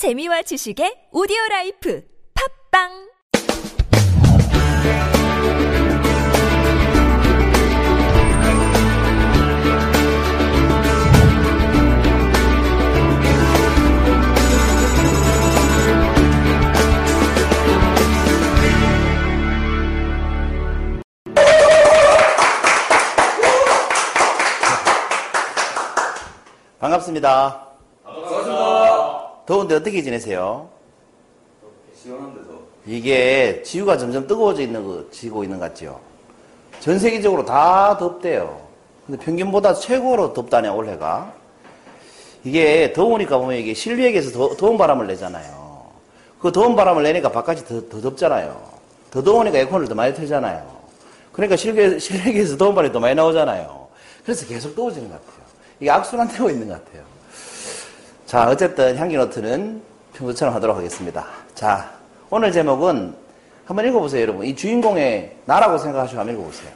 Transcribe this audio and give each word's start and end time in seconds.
재미와 0.00 0.40
지식의 0.40 1.12
오디오 1.12 1.36
라이프 1.50 2.02
팝빵 2.72 2.88
반갑습니다. 26.80 27.69
더운데 29.50 29.74
어떻게 29.74 30.00
지내세요? 30.00 30.68
시원한 32.00 32.32
데서 32.36 32.60
이게 32.86 33.60
지구가 33.64 33.98
점점 33.98 34.24
뜨거워져 34.28 34.62
있는 34.62 34.86
거, 34.86 35.04
지고 35.10 35.42
있는 35.42 35.58
것 35.58 35.64
같죠? 35.64 36.00
전 36.78 37.00
세계적으로 37.00 37.44
다 37.44 37.96
덥대요. 37.98 38.64
근데 39.04 39.24
평균보다 39.24 39.74
최고로 39.74 40.34
덥다네, 40.34 40.68
올해가. 40.68 41.34
이게 42.44 42.92
더우니까 42.92 43.38
보면 43.38 43.56
이게 43.56 43.74
실외에서 43.74 44.30
더, 44.30 44.56
더운 44.56 44.78
바람을 44.78 45.08
내잖아요. 45.08 45.84
그 46.38 46.52
더운 46.52 46.76
바람을 46.76 47.02
내니까 47.02 47.32
바깥이 47.32 47.64
더, 47.64 47.88
더 47.88 48.00
덥잖아요. 48.00 48.56
더 49.10 49.20
더우니까 49.20 49.58
에어컨을 49.58 49.88
더 49.88 49.96
많이 49.96 50.14
틀잖아요. 50.14 50.64
그러니까 51.32 51.56
실외, 51.56 51.98
실외에서 51.98 52.56
더운 52.56 52.76
바람이 52.76 52.92
더 52.92 53.00
많이 53.00 53.16
나오잖아요. 53.16 53.88
그래서 54.22 54.46
계속 54.46 54.76
더워지는 54.76 55.10
것 55.10 55.14
같아요. 55.14 55.44
이게 55.80 55.90
악순환되고 55.90 56.50
있는 56.50 56.68
것 56.68 56.84
같아요. 56.84 57.02
자, 58.30 58.48
어쨌든 58.48 58.96
향기노트는 58.96 59.82
평소처럼 60.12 60.54
하도록 60.54 60.76
하겠습니다. 60.76 61.26
자, 61.52 61.90
오늘 62.30 62.52
제목은 62.52 63.12
한번 63.64 63.84
읽어보세요, 63.88 64.22
여러분. 64.22 64.46
이 64.46 64.54
주인공의 64.54 65.34
나라고 65.46 65.76
생각하시고 65.76 66.20
한번 66.20 66.36
읽어보세요. 66.36 66.70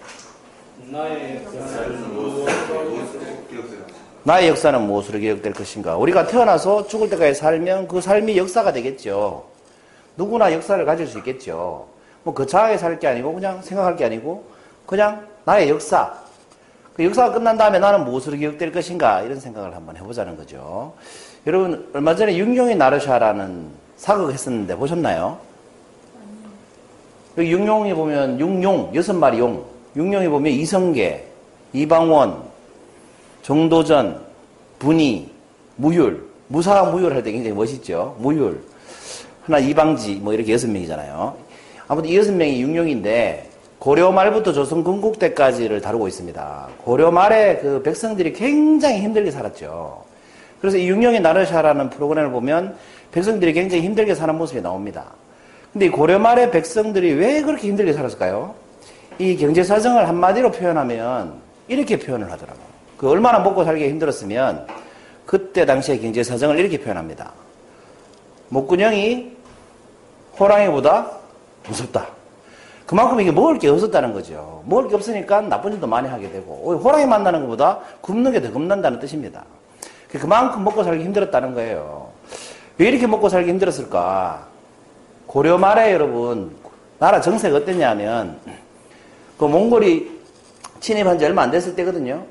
나의 0.91 1.47
나의 4.25 4.49
역사는 4.49 4.83
무엇으로 4.83 5.21
기억될 5.21 5.53
것인가? 5.53 5.97
우리가 5.97 6.27
태어나서 6.27 6.89
죽을 6.89 7.09
때까지 7.11 7.35
살면 7.35 7.87
그 7.87 8.01
삶이 8.01 8.37
역사가 8.37 8.73
되겠죠. 8.73 9.45
누구나 10.17 10.53
역사를 10.53 10.85
가질 10.85 11.07
수 11.07 11.19
있겠죠. 11.19 11.87
뭐 12.25 12.35
거창하게 12.35 12.79
살 12.79 12.99
게 12.99 13.07
아니고 13.07 13.33
그냥 13.33 13.63
생각할 13.63 13.95
게 13.95 14.05
아니고 14.05 14.45
그냥 14.87 15.25
나의 15.45 15.71
역사. 15.71 16.13
그 16.95 17.05
역사가 17.05 17.33
끝난 17.33 17.57
다음에 17.57 17.79
나는 17.79 18.05
무엇으로 18.05 18.37
기억될 18.39 18.73
것인가? 18.73 19.23
이런 19.23 19.39
생각을 19.39 19.73
한번 19.77 19.97
해보자는 19.97 20.37
거죠. 20.37 20.95
여러분 21.47 21.87
얼마 21.93 22.15
전에 22.15 22.37
윤경의 22.37 22.77
나르샤라는 22.77 23.67
사극 23.97 24.33
했었는데 24.33 24.77
보셨나요? 24.77 25.39
여기 27.37 27.51
육룡이 27.51 27.93
보면 27.95 28.41
육룡 28.41 28.93
여섯 28.95 29.13
마리 29.15 29.39
용. 29.39 29.65
육룡이 29.97 30.29
보면 30.29 30.53
이성계, 30.53 31.25
이방원, 31.73 32.43
정도전, 33.43 34.21
분이, 34.79 35.31
무율, 35.77 36.25
무사 36.49 36.83
무율 36.85 37.13
할 37.13 37.23
때 37.23 37.31
굉장히 37.33 37.55
멋있죠. 37.55 38.17
무율. 38.19 38.65
하나 39.45 39.59
이방지 39.59 40.15
뭐 40.17 40.33
이렇게 40.33 40.53
여섯 40.53 40.69
명이잖아요. 40.69 41.35
아무튼 41.87 42.11
이 42.11 42.17
여섯 42.17 42.33
명이 42.33 42.61
육룡인데 42.63 43.51
고려 43.79 44.11
말부터 44.11 44.53
조선 44.55 44.83
건국 44.83 45.19
때까지를 45.19 45.83
다루고 45.83 46.09
있습니다. 46.09 46.69
고려 46.79 47.11
말에 47.11 47.59
그 47.59 47.83
백성들이 47.83 48.33
굉장히 48.33 49.01
힘들게 49.03 49.31
살았죠. 49.31 50.03
그래서 50.65 50.79
이 50.79 50.89
육룡의 50.89 51.21
나르샤라는 51.21 51.91
프로그램을 51.91 52.31
보면 52.31 52.75
백성들이 53.13 53.53
굉장히 53.53 53.83
힘들게 53.83 54.15
사는 54.15 54.35
모습이 54.35 54.63
나옵니다. 54.63 55.05
근데 55.71 55.85
이 55.85 55.89
고려 55.91 56.19
말의 56.19 56.53
백성들이 56.53 57.13
왜 57.13 57.43
그렇게 57.43 57.69
힘들게 57.69 57.93
살았을까요? 57.93 58.55
이 59.19 59.37
경제 59.37 59.63
사정을 59.63 60.09
한마디로 60.09 60.53
표현하면 60.53 61.35
이렇게 61.69 61.99
표현을 61.99 62.33
하더라고요. 62.33 62.65
그 62.97 63.11
얼마나 63.11 63.41
먹고 63.41 63.63
살기 63.63 63.87
힘들었으면 63.91 64.67
그때 65.27 65.67
당시의 65.67 66.01
경제 66.01 66.25
사정을 66.25 66.59
이렇게 66.59 66.81
표현합니다. 66.81 67.33
목구녕이 68.49 69.37
호랑이보다 70.41 71.11
무섭다. 71.69 72.07
그만큼 72.87 73.21
이게 73.21 73.31
먹을 73.31 73.59
게 73.59 73.69
없었다는 73.69 74.15
거죠. 74.15 74.63
먹을 74.65 74.89
게 74.89 74.95
없으니까 74.95 75.43
나쁜 75.43 75.73
짓도 75.73 75.87
많이 75.87 76.09
하게 76.09 76.31
되고 76.31 76.75
호랑이 76.79 77.05
만나는 77.05 77.43
것보다 77.43 77.81
굶는 78.01 78.33
게 78.33 78.41
더 78.41 78.51
겁난다는 78.51 78.99
뜻입니다. 78.99 79.45
그만큼 80.19 80.65
먹고 80.65 80.83
살기 80.85 81.05
힘들었다는 81.05 81.55
거예요. 81.55 82.11
왜 82.79 82.89
이렇게 82.89 83.07
먹고 83.07 83.29
살기 83.29 83.49
힘들었을까? 83.51 84.47
고려 85.27 85.59
말에 85.59 85.93
여러분 85.93 86.55
나라 86.99 87.21
정세가 87.21 87.57
어땠냐면 87.59 88.39
그 89.39 89.45
몽골이 89.45 90.21
침입한 90.81 91.19
지 91.19 91.25
얼마 91.25 91.43
안 91.43 91.51
됐을 91.51 91.75
때거든요. 91.75 92.25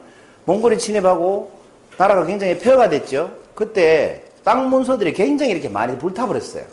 몽골이 0.46 0.78
침입하고 0.78 1.52
나라가 1.98 2.26
굉장히 2.26 2.58
폐허가 2.58 2.90
됐죠. 2.90 3.32
그때 3.56 4.24
땅 4.44 4.70
문서들이 4.70 5.14
굉장히 5.14 5.52
이렇게 5.52 5.70
많이 5.70 5.98
불타버렸어요. 5.98 6.64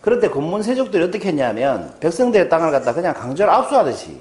그럴 0.00 0.20
때 0.20 0.28
건문세족들이 0.28 1.02
어떻게 1.02 1.28
했냐면 1.28 1.94
백성들의 2.00 2.48
땅을 2.50 2.70
갖다 2.70 2.92
그냥 2.92 3.14
강제로 3.14 3.50
압수하듯이 3.52 4.20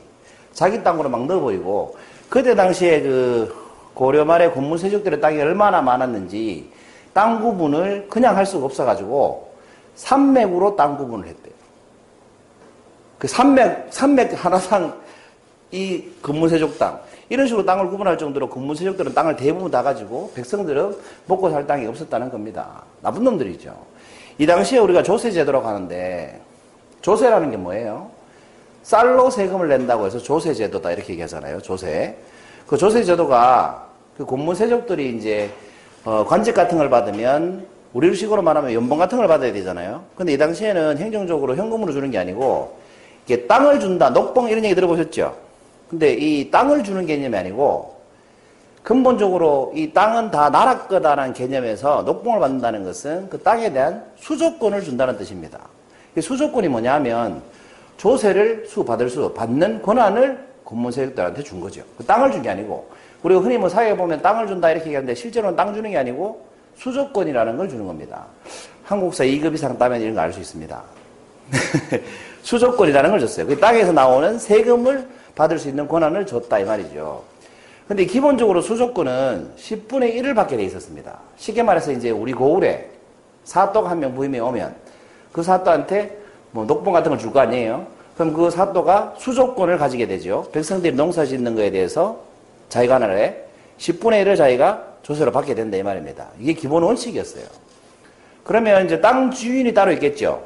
자기 0.54 0.82
땅으로 0.82 1.10
막 1.10 1.26
넣어버리고 1.26 1.98
그때 2.30 2.56
당시에 2.56 3.02
그 3.02 3.63
고려 3.94 4.26
말에 4.26 4.52
건문세족들의 4.52 5.22
땅이 5.22 5.40
얼마나 5.42 5.82
많았는지 5.82 6.72
땅 7.14 7.42
구분을 7.42 8.08
그냥 8.10 8.36
할 8.36 8.46
수가 8.46 8.66
없어가지고 8.66 9.54
산맥으로 9.96 10.76
땅 10.76 10.98
구분을 10.98 11.28
했대요. 11.28 11.54
그 13.20 13.28
산맥, 13.28 13.88
산맥 13.92 14.44
하나상 14.44 15.02
이 15.72 16.04
건문세족 16.22 16.78
땅. 16.78 17.00
이런 17.30 17.48
식으로 17.48 17.66
땅을 17.66 17.90
구분할 17.90 18.18
정도로 18.18 18.50
건문세족들은 18.50 19.14
땅을 19.14 19.36
대부분 19.36 19.72
다 19.72 19.82
가지고 19.82 20.32
백성들은 20.36 20.96
먹고 21.28 21.50
살 21.50 21.66
땅이 21.66 21.88
없었다는 21.88 22.30
겁니다. 22.30 22.84
나쁜 23.02 23.24
놈들이죠. 23.24 23.76
이 24.38 24.46
당시에 24.46 24.80
우리가 24.80 25.04
조세 25.04 25.32
제도라고 25.32 25.66
하는데 25.68 26.42
조세라는 27.02 27.52
게 27.52 27.58
뭐예요? 27.58 28.12
쌀로 28.84 29.30
세금을 29.30 29.70
낸다고 29.70 30.06
해서 30.06 30.20
조세 30.20 30.54
제도다 30.54 30.92
이렇게 30.92 31.14
얘기하잖아요. 31.14 31.62
조세. 31.62 32.18
그 32.68 32.78
조세 32.78 33.04
제도가 33.04 33.88
그 34.18 34.26
공무세족들이 34.26 35.16
이제 35.18 35.52
어, 36.06 36.26
관직 36.28 36.54
같은 36.54 36.78
걸 36.78 36.90
받으면 36.90 37.66
우리식으로 37.94 38.42
말하면 38.42 38.74
연봉 38.74 38.98
같은 38.98 39.18
걸 39.18 39.28
받아야 39.28 39.52
되잖아요. 39.54 40.04
근데 40.16 40.34
이 40.34 40.38
당시에는 40.38 40.98
행정적으로 40.98 41.56
현금으로 41.56 41.92
주는 41.92 42.10
게 42.12 42.18
아니고 42.18 42.78
이게 43.26 43.46
땅을 43.48 43.80
준다, 43.80 44.10
녹봉 44.10 44.50
이런 44.50 44.64
얘기 44.66 44.76
들어보셨죠? 44.76 45.36
근데 45.90 46.14
이 46.14 46.50
땅을 46.50 46.84
주는 46.84 47.06
개념이 47.06 47.36
아니고 47.38 47.94
근본적으로 48.82 49.72
이 49.76 49.94
땅은 49.94 50.32
다 50.32 50.50
나라 50.50 50.80
거다라는 50.80 51.34
개념에서 51.34 52.02
녹봉을 52.02 52.40
받는다는 52.40 52.84
것은 52.84 53.30
그 53.30 53.42
땅에 53.42 53.72
대한 53.72 54.04
수조권을 54.18 54.82
준다는 54.82 55.18
뜻입니다. 55.18 55.60
이 56.18 56.22
수조권이 56.22 56.68
뭐냐면 56.68 57.42
조세를 57.98 58.66
수 58.68 58.84
받을 58.84 59.10
수 59.10 59.34
받는 59.34 59.82
권한을 59.82 60.53
공무세력들한테 60.74 61.44
준 61.44 61.60
거죠. 61.60 61.84
그 61.98 62.04
땅을 62.06 62.32
준 62.32 62.42
게 62.42 62.50
아니고 62.50 62.90
우리가 63.22 63.40
흔히 63.42 63.58
뭐 63.58 63.70
사회에 63.70 63.96
보면 63.96 64.22
땅을 64.22 64.48
준다 64.48 64.70
이렇게 64.72 64.88
얘기하는데 64.88 65.14
실제로는 65.16 65.56
땅 65.56 65.74
주는 65.74 65.90
게 65.90 65.98
아니고 65.98 66.46
수조권이라는 66.78 67.56
걸 67.58 67.70
주는 67.70 67.86
겁니다. 67.86 68.26
한국사 68.84 69.24
2급 69.24 69.54
이상 69.54 69.78
따면 69.78 70.02
이런 70.02 70.16
거 70.16 70.22
알 70.22 70.34
수 70.34 70.40
있습니다. 70.40 70.82
수조권이라는 72.42 73.10
걸 73.12 73.20
줬어요. 73.20 73.48
그 73.48 73.58
땅에서 73.60 73.92
나오는 73.94 74.38
세금을 74.40 75.08
받을 75.36 75.58
수 75.60 75.70
있는 75.70 75.88
권한을 75.88 76.26
줬다 76.26 76.60
이 76.60 76.66
말이죠. 76.66 77.24
근데 77.88 78.06
기본적으로 78.06 78.62
수조권은 78.62 79.52
10분의 79.58 80.16
1을 80.16 80.36
받게 80.36 80.58
돼 80.58 80.64
있었습니다. 80.64 81.20
쉽게 81.38 81.64
말해서 81.64 81.92
이제 81.92 82.10
우리 82.10 82.34
고을에 82.34 82.90
사또가 83.44 83.90
한 83.90 84.00
명 84.00 84.16
부임이 84.16 84.40
오면 84.40 84.74
그 85.32 85.44
사또한테 85.44 86.18
뭐 86.52 86.66
녹봉 86.66 86.94
같은 86.94 87.10
걸 87.12 87.18
줄 87.20 87.32
거 87.32 87.40
아니에요. 87.42 87.86
그럼 88.16 88.34
그 88.34 88.50
사또가 88.50 89.16
수조권을 89.18 89.78
가지게 89.78 90.08
되죠. 90.08 90.48
백성들이 90.52 90.96
농사 90.96 91.26
짓는 91.26 91.56
거에 91.56 91.72
대해서 91.72 92.20
자기가 92.70 92.96
하나에 92.96 93.44
10분의 93.78 94.24
1을 94.24 94.38
자기가 94.38 94.94
조세로 95.02 95.32
받게 95.32 95.56
된다 95.56 95.78
이 95.78 95.84
말입니다. 95.84 96.28
이게 96.40 96.54
기본 96.54 96.84
원칙이었어요. 96.84 97.46
그러면 98.44 98.86
이제 98.86 99.02
땅 99.02 99.32
주인이 99.32 99.74
따로 99.74 99.92
있겠죠. 99.94 100.44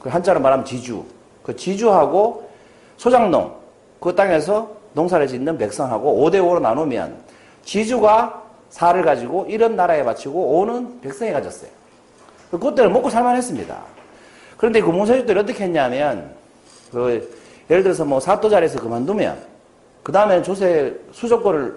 그 0.00 0.08
한자로 0.08 0.40
말하면 0.40 0.64
지주. 0.64 1.04
그 1.42 1.54
지주하고 1.56 2.48
소장농, 2.96 3.54
그 4.00 4.14
땅에서 4.14 4.70
농사를 4.94 5.26
짓는 5.26 5.58
백성하고 5.58 6.24
5대 6.24 6.36
5로 6.36 6.60
나누면 6.60 7.16
지주가 7.64 8.42
사를 8.70 9.02
가지고 9.02 9.46
이런 9.48 9.76
나라에 9.76 10.04
바치고 10.04 10.66
5는 10.66 11.02
백성이 11.02 11.32
가졌어요. 11.32 11.70
그것들을 12.50 12.90
먹고 12.90 13.10
살만 13.10 13.36
했습니다. 13.36 13.78
그런데 14.56 14.80
그 14.80 14.90
문서족들이 14.90 15.38
어떻게 15.38 15.64
했냐면 15.64 16.34
그 16.92 17.38
예를 17.70 17.82
들어서 17.82 18.04
뭐 18.04 18.20
사또 18.20 18.48
자리에서 18.48 18.80
그만두면 18.80 19.38
그 20.02 20.12
다음에 20.12 20.42
조세 20.42 20.98
수조권을 21.12 21.74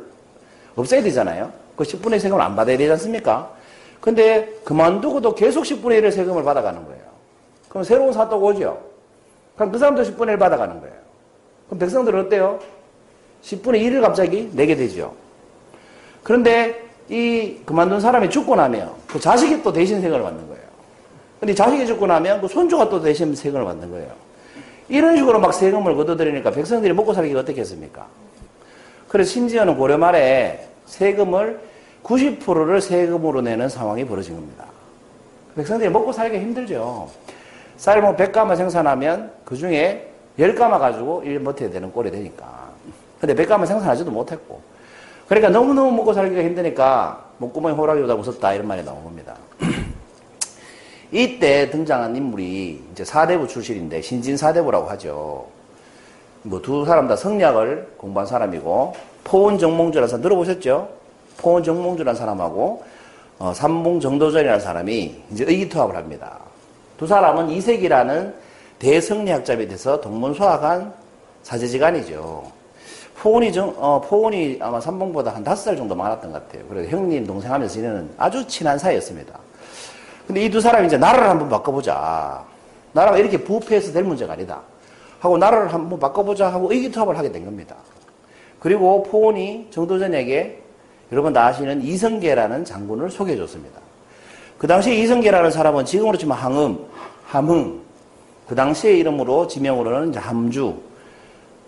없애야 0.75 1.03
되잖아요. 1.03 1.51
그 1.75 1.83
10분의 1.83 2.19
세금을 2.19 2.41
안 2.41 2.55
받아야 2.55 2.77
되지 2.77 2.91
않습니까? 2.91 3.51
근데 3.99 4.53
그만두고도 4.63 5.35
계속 5.35 5.63
10분의 5.63 6.01
1의 6.01 6.11
세금을 6.11 6.43
받아가는 6.43 6.83
거예요. 6.83 7.03
그럼 7.69 7.83
새로운 7.83 8.11
사또가 8.11 8.45
오죠? 8.47 8.81
그럼 9.55 9.71
그 9.71 9.77
사람도 9.77 10.03
10분의 10.03 10.29
1 10.29 10.37
받아가는 10.37 10.79
거예요. 10.79 10.95
그럼 11.67 11.79
백성들은 11.79 12.25
어때요? 12.25 12.59
10분의 13.43 13.81
1을 13.81 14.01
갑자기 14.01 14.49
내게 14.53 14.75
되죠. 14.75 15.13
그런데 16.23 16.83
이 17.09 17.57
그만둔 17.65 17.99
사람이 17.99 18.29
죽고 18.29 18.55
나면 18.55 18.93
그 19.07 19.19
자식이 19.19 19.61
또 19.61 19.71
대신 19.71 20.01
세금을 20.01 20.23
받는 20.23 20.47
거예요. 20.47 20.63
근데 21.39 21.53
자식이 21.53 21.85
죽고 21.85 22.07
나면 22.07 22.41
그 22.41 22.47
손주가 22.47 22.87
또 22.89 23.01
대신 23.01 23.35
세금을 23.35 23.65
받는 23.65 23.91
거예요. 23.91 24.11
이런 24.93 25.17
식으로 25.17 25.39
막 25.39 25.51
세금을 25.55 25.95
걷어들이니까 25.95 26.51
백성들이 26.51 26.93
먹고 26.93 27.15
살기가 27.15 27.39
어떻겠습니까? 27.39 28.05
그래서 29.09 29.31
심지어는 29.31 29.75
고려 29.75 29.97
말에 29.97 30.67
세금을 30.85 31.59
90%를 32.03 32.79
세금으로 32.79 33.41
내는 33.41 33.69
상황이 33.69 34.05
벌어진 34.05 34.35
겁니다. 34.35 34.65
백성들이 35.55 35.89
먹고 35.89 36.11
살기가 36.11 36.39
힘들죠. 36.39 37.09
쌀뭐 37.77 38.15
100가마 38.15 38.55
생산하면 38.55 39.31
그 39.43 39.55
중에 39.55 40.11
10가마 40.37 40.77
가지고 40.77 41.23
일 41.25 41.39
못해야 41.39 41.71
되는 41.71 41.91
꼴이 41.91 42.11
되니까. 42.11 42.69
근데 43.19 43.33
100가마 43.33 43.65
생산하지도 43.65 44.11
못했고. 44.11 44.61
그러니까 45.27 45.49
너무너무 45.49 45.91
먹고 45.91 46.13
살기가 46.13 46.43
힘드니까 46.43 47.25
목구멍이 47.39 47.75
호랑이 47.75 48.01
보다 48.01 48.13
무섭다 48.13 48.53
이런 48.53 48.67
말이 48.67 48.85
나온 48.85 49.03
겁니다. 49.03 49.35
이때 51.13 51.69
등장한 51.69 52.15
인물이 52.15 52.81
이제 52.91 53.05
사대부 53.05 53.47
출신인데 53.47 54.01
신진 54.01 54.35
사대부라고 54.35 54.89
하죠. 54.89 55.45
뭐 56.41 56.59
두 56.59 56.83
사람 56.85 57.07
다 57.07 57.15
성리학을 57.15 57.93
공부한 57.97 58.25
사람이고 58.25 58.95
포원 59.23 59.59
정몽주라는 59.59 60.07
사람 60.07 60.21
들어보셨죠? 60.23 60.89
포원 61.37 61.63
정몽주라는 61.63 62.17
사람하고 62.17 62.83
어, 63.37 63.53
삼봉 63.53 63.99
정도전이라는 63.99 64.59
사람이 64.59 65.15
이제 65.31 65.45
의기투합을 65.47 65.95
합니다. 65.95 66.39
두 66.97 67.05
사람은 67.05 67.49
이색이라는 67.51 68.33
대성리학자 68.79 69.55
밑에서 69.55 70.01
동문수학한 70.01 70.93
사제지간이죠. 71.43 72.43
포원이 73.17 73.53
정, 73.53 73.73
어, 73.77 74.01
포원이 74.01 74.57
아마 74.61 74.81
삼봉보다 74.81 75.35
한 75.35 75.43
다섯 75.43 75.63
살 75.63 75.77
정도 75.77 75.93
많았던 75.93 76.31
것 76.31 76.47
같아요. 76.47 76.65
그래서 76.67 76.89
형님, 76.89 77.25
동생 77.25 77.51
하면서 77.53 77.71
지내는 77.71 78.09
아주 78.17 78.45
친한 78.47 78.77
사이였습니다. 78.79 79.37
근데 80.27 80.45
이 80.45 80.49
두 80.49 80.61
사람이 80.61 80.87
이제 80.87 80.97
나라를 80.97 81.29
한번 81.29 81.49
바꿔보자. 81.49 82.43
나라가 82.93 83.17
이렇게 83.17 83.37
부패해서 83.37 83.91
될 83.91 84.03
문제가 84.03 84.33
아니다. 84.33 84.61
하고 85.19 85.37
나라를 85.37 85.73
한번 85.73 85.99
바꿔보자 85.99 86.51
하고 86.51 86.71
의기투합을 86.71 87.17
하게 87.17 87.31
된 87.31 87.45
겁니다. 87.45 87.75
그리고 88.59 89.03
포원이 89.03 89.67
정도전에게 89.71 90.61
여러분 91.11 91.33
다 91.33 91.47
아시는 91.47 91.81
이성계라는 91.83 92.65
장군을 92.65 93.09
소개해 93.09 93.37
줬습니다. 93.37 93.79
그 94.57 94.67
당시에 94.67 94.95
이성계라는 94.95 95.51
사람은 95.51 95.85
지금으로 95.85 96.17
치면 96.17 96.37
항음, 96.37 96.77
함흥, 97.25 97.81
그 98.47 98.55
당시의 98.55 98.99
이름으로 98.99 99.47
지명으로는 99.47 100.09
이제 100.09 100.19
함주, 100.19 100.75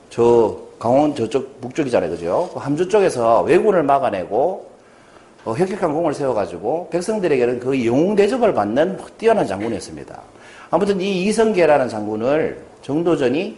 저 0.10 0.56
강원 0.80 1.14
저쪽 1.16 1.60
북쪽이잖아요, 1.62 2.10
그죠? 2.12 2.50
그 2.54 2.60
함주 2.60 2.88
쪽에서 2.88 3.42
왜군을 3.42 3.84
막아내고 3.84 4.70
어, 5.46 5.54
혁혁한 5.54 5.94
공을 5.94 6.14
세워가지고 6.14 6.90
백성들에게는 6.90 7.60
그 7.60 7.86
영웅 7.86 8.16
대접을 8.16 8.54
받는 8.54 8.98
뛰어난 9.18 9.46
장군이었습니다. 9.46 10.20
아무튼 10.72 11.00
이 11.00 11.26
이성계라는 11.26 11.88
장군을 11.88 12.60
정도전이 12.82 13.56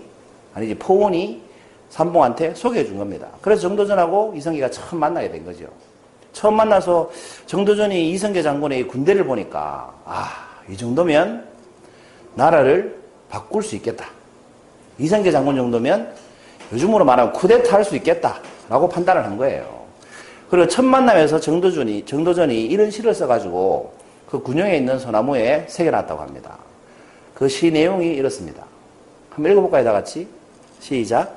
아니지 0.53 0.75
포원이 0.75 1.41
삼봉한테 1.89 2.53
소개해 2.55 2.85
준 2.85 2.97
겁니다. 2.97 3.27
그래서 3.41 3.61
정도전하고 3.61 4.33
이성계가 4.35 4.69
처음 4.69 4.99
만나게 4.99 5.31
된 5.31 5.45
거죠. 5.45 5.65
처음 6.33 6.55
만나서 6.55 7.09
정도전이 7.45 8.11
이성계 8.11 8.43
장군의 8.43 8.87
군대를 8.89 9.25
보니까 9.25 9.93
아, 10.05 10.29
이 10.69 10.75
정도면 10.75 11.47
나라를 12.35 12.99
바꿀 13.29 13.63
수 13.63 13.75
있겠다. 13.77 14.05
이성계 14.99 15.31
장군 15.31 15.55
정도면 15.55 16.13
요즘으로 16.73 17.05
말하면 17.05 17.31
쿠데타 17.31 17.77
할 17.77 17.83
수 17.85 17.95
있겠다라고 17.95 18.89
판단을 18.89 19.23
한 19.23 19.37
거예요. 19.37 19.76
그리고 20.49 20.67
첫 20.67 20.83
만남에서 20.83 21.39
정도전이, 21.39 22.05
정도전이 22.05 22.65
이런 22.65 22.89
시를 22.89 23.13
써가지고 23.13 23.93
그 24.29 24.39
군영에 24.41 24.77
있는 24.77 24.97
소나무에 24.99 25.65
새겨놨다고 25.67 26.21
합니다. 26.21 26.57
그 27.33 27.47
시 27.47 27.69
내용이 27.71 28.07
이렇습니다. 28.15 28.63
한번 29.29 29.51
읽어볼까요, 29.51 29.83
다 29.83 29.91
같이? 29.91 30.27
시작. 30.79 31.35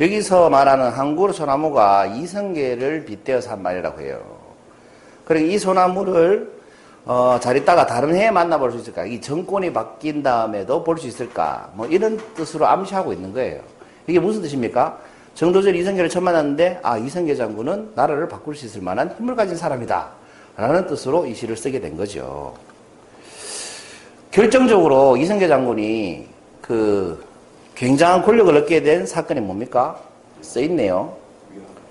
여기서 0.00 0.50
말하는 0.50 0.90
항구르 0.90 1.32
소나무가 1.32 2.06
이성계를 2.06 3.04
빗대어서 3.04 3.50
한 3.50 3.62
말이라고 3.62 4.00
해요. 4.00 4.33
그리고 5.24 5.46
이 5.46 5.58
소나무를 5.58 6.52
어, 7.06 7.38
잘 7.40 7.56
있다가 7.56 7.86
다른 7.86 8.14
해에 8.14 8.30
만나볼 8.30 8.72
수 8.72 8.78
있을까? 8.78 9.04
이 9.04 9.20
정권이 9.20 9.72
바뀐 9.72 10.22
다음에도 10.22 10.82
볼 10.82 10.96
수 10.98 11.06
있을까? 11.06 11.70
뭐 11.74 11.86
이런 11.86 12.18
뜻으로 12.34 12.66
암시하고 12.66 13.12
있는 13.12 13.32
거예요. 13.32 13.60
이게 14.06 14.18
무슨 14.18 14.40
뜻입니까? 14.42 14.98
정도전 15.34 15.74
이성계를 15.74 16.08
처음 16.08 16.24
만났는데 16.24 16.80
아 16.82 16.96
이성계 16.96 17.34
장군은 17.34 17.92
나라를 17.94 18.28
바꿀 18.28 18.54
수 18.54 18.66
있을 18.66 18.80
만한 18.80 19.14
힘을 19.18 19.34
가진 19.34 19.56
사람이다. 19.56 20.08
라는 20.56 20.86
뜻으로 20.86 21.26
이 21.26 21.34
시를 21.34 21.56
쓰게 21.56 21.80
된 21.80 21.96
거죠. 21.96 22.54
결정적으로 24.30 25.16
이성계 25.16 25.48
장군이 25.48 26.26
그 26.62 27.22
굉장한 27.74 28.22
권력을 28.22 28.56
얻게 28.56 28.82
된 28.82 29.04
사건이 29.06 29.40
뭡니까? 29.40 29.98
써있네요. 30.40 31.14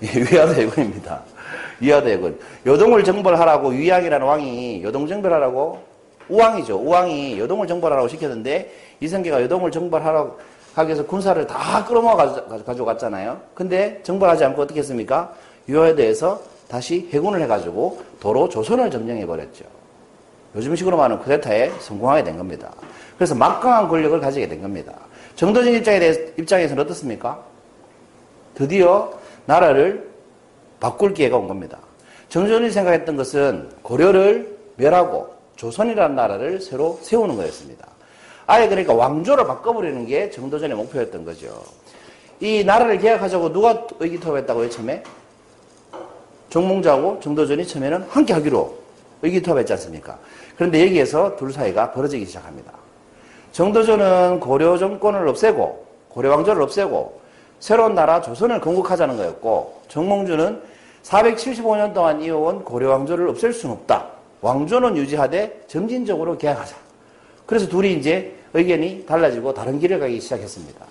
위화도 0.00 0.54
해군입니다. 0.54 1.22
위화도 1.84 2.08
해군. 2.08 2.38
요동을 2.66 3.04
정벌하라고 3.04 3.74
유양이라는 3.74 4.26
왕이 4.26 4.82
요동 4.82 5.06
정벌하라고 5.06 5.82
우왕이죠. 6.28 6.76
우왕이 6.76 7.38
요동을 7.38 7.66
정벌하라고 7.66 8.08
시켰는데 8.08 8.72
이성계가 9.00 9.42
요동을 9.42 9.70
정벌하라고 9.70 10.38
하기 10.74 10.88
위해서 10.88 11.06
군사를 11.06 11.46
다 11.46 11.84
끌어모아 11.84 12.16
가져갔잖아요. 12.64 13.40
근데 13.54 14.00
정벌하지 14.02 14.44
않고 14.44 14.62
어떻게 14.62 14.80
했습니까? 14.80 15.32
유화도에서 15.68 16.40
다시 16.68 17.08
해군을 17.12 17.42
해가지고 17.42 18.00
도로 18.20 18.48
조선을 18.48 18.90
점령해버렸죠. 18.90 19.64
요즘식으로 20.56 20.96
말하는 20.96 21.18
쿠데타에 21.22 21.70
성공하게 21.80 22.24
된 22.24 22.38
겁니다. 22.38 22.72
그래서 23.16 23.34
막강한 23.34 23.88
권력을 23.88 24.18
가지게 24.20 24.48
된 24.48 24.62
겁니다. 24.62 24.92
정도전 25.36 25.74
입장에 25.74 25.98
대해, 25.98 26.12
입장에서는 26.38 26.82
어떻습니까? 26.82 27.42
드디어 28.54 29.12
나라를 29.46 30.08
바꿀 30.80 31.12
기회가 31.12 31.36
온 31.36 31.48
겁니다. 31.48 31.78
정조전이 32.34 32.72
생각했던 32.72 33.14
것은 33.14 33.68
고려를 33.82 34.58
멸하고 34.74 35.32
조선이라는 35.54 36.16
나라를 36.16 36.60
새로 36.60 36.98
세우는 37.00 37.36
거였습니다. 37.36 37.86
아예 38.48 38.66
그러니까 38.68 38.92
왕조를 38.92 39.46
바꿔버리는 39.46 40.04
게 40.06 40.30
정도전의 40.30 40.76
목표였던 40.76 41.24
거죠. 41.24 41.62
이 42.40 42.64
나라를 42.64 42.98
계약하자고 42.98 43.52
누가 43.52 43.86
의기투합했다고요, 44.00 44.68
처음에? 44.68 45.04
정몽주하고 46.50 47.20
정도전이 47.20 47.68
처음에는 47.68 48.02
함께 48.08 48.32
하기로 48.32 48.78
의기투합했지 49.22 49.72
않습니까? 49.74 50.18
그런데 50.56 50.84
여기에서 50.84 51.36
둘 51.36 51.52
사이가 51.52 51.92
벌어지기 51.92 52.26
시작합니다. 52.26 52.72
정도전은 53.52 54.40
고려 54.40 54.76
정권을 54.76 55.28
없애고 55.28 55.86
고려 56.08 56.30
왕조를 56.30 56.62
없애고 56.62 57.20
새로운 57.60 57.94
나라 57.94 58.20
조선을 58.20 58.60
건국하자는 58.60 59.18
거였고 59.18 59.82
정몽주는 59.86 60.74
475년 61.04 61.92
동안 61.92 62.20
이어온 62.22 62.64
고려 62.64 62.90
왕조를 62.90 63.28
없앨 63.28 63.52
수는 63.52 63.74
없다. 63.76 64.06
왕조는 64.40 64.96
유지하되 64.96 65.64
점진적으로 65.66 66.36
개혁하자. 66.38 66.76
그래서 67.46 67.68
둘이 67.68 67.94
이제 67.94 68.34
의견이 68.54 69.04
달라지고 69.06 69.52
다른 69.52 69.78
길을 69.78 70.00
가기 70.00 70.20
시작했습니다. 70.20 70.84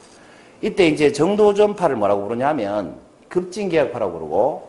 이때 0.62 0.88
이제 0.88 1.12
정도전파를 1.12 1.96
뭐라고 1.96 2.24
부르냐면 2.24 2.96
급진개혁파라고 3.30 4.12
부르고 4.14 4.68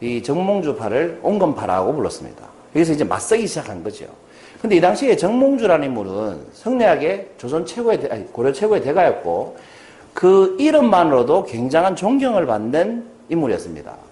이 0.00 0.22
정몽주파를 0.22 1.20
온건파라고 1.22 1.92
불렀습니다. 1.92 2.44
여기서 2.74 2.92
이제 2.92 3.04
맞서기 3.04 3.46
시작한 3.46 3.82
거죠. 3.82 4.06
근데 4.60 4.76
이 4.76 4.80
당시에 4.80 5.16
정몽주라는 5.16 5.86
인물은 5.88 6.46
성리학의 6.52 7.28
조선 7.36 7.66
최고의, 7.66 8.00
대, 8.00 8.08
아니, 8.08 8.26
고려 8.32 8.52
최고의 8.52 8.82
대가였고 8.82 9.56
그 10.14 10.56
이름만으로도 10.58 11.44
굉장한 11.44 11.96
존경을 11.96 12.46
받는 12.46 13.04
인물이었습니다. 13.28 14.03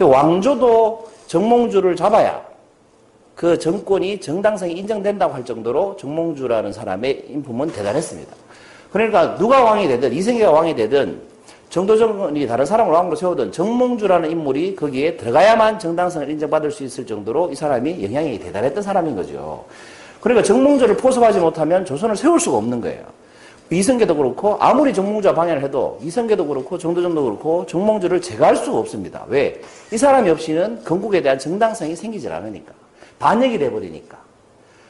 그 0.00 0.08
왕조도 0.08 1.10
정몽주를 1.26 1.94
잡아야 1.94 2.40
그 3.34 3.58
정권이 3.58 4.18
정당성이 4.18 4.72
인정된다고 4.72 5.34
할 5.34 5.44
정도로 5.44 5.98
정몽주라는 5.98 6.72
사람의 6.72 7.26
인품은 7.28 7.68
대단했습니다. 7.68 8.34
그러니까 8.90 9.36
누가 9.36 9.62
왕이 9.62 9.88
되든 9.88 10.10
이승기가 10.10 10.52
왕이 10.52 10.74
되든 10.74 11.20
정도정권이 11.68 12.46
다른 12.46 12.64
사람을 12.64 12.90
왕으로 12.90 13.14
세우든 13.14 13.52
정몽주라는 13.52 14.30
인물이 14.30 14.74
거기에 14.74 15.18
들어가야만 15.18 15.78
정당성을 15.78 16.30
인정받을 16.30 16.70
수 16.70 16.82
있을 16.82 17.04
정도로 17.04 17.50
이 17.50 17.54
사람이 17.54 18.02
영향이 18.02 18.38
대단했던 18.38 18.82
사람인 18.82 19.14
거죠. 19.14 19.66
그러니까 20.22 20.42
정몽주를 20.42 20.96
포섭하지 20.96 21.40
못하면 21.40 21.84
조선을 21.84 22.16
세울 22.16 22.40
수가 22.40 22.56
없는 22.56 22.80
거예요. 22.80 23.04
이성계도 23.70 24.16
그렇고 24.16 24.56
아무리 24.58 24.92
정몽주와 24.92 25.34
방해를 25.34 25.62
해도 25.62 25.98
이성계도 26.02 26.46
그렇고 26.46 26.76
정도전도 26.76 27.22
그렇고 27.22 27.66
정몽주를 27.66 28.20
제거할 28.20 28.56
수가 28.56 28.78
없습니다. 28.78 29.24
왜? 29.28 29.60
이 29.92 29.96
사람이 29.96 30.28
없이는 30.28 30.82
건국에 30.84 31.22
대한 31.22 31.38
정당성이 31.38 31.94
생기질 31.94 32.32
않으니까. 32.32 32.72
반역이 33.20 33.58
돼버리니까. 33.58 34.18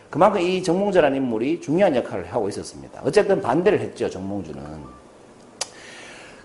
그만큼 0.09 0.41
이 0.41 0.63
정몽주라는 0.63 1.19
인물이 1.19 1.61
중요한 1.61 1.95
역할을 1.95 2.33
하고 2.33 2.49
있었습니다. 2.49 3.03
어쨌든 3.05 3.43
반대를 3.43 3.81
했죠, 3.81 4.09
정몽주는. 4.09 4.61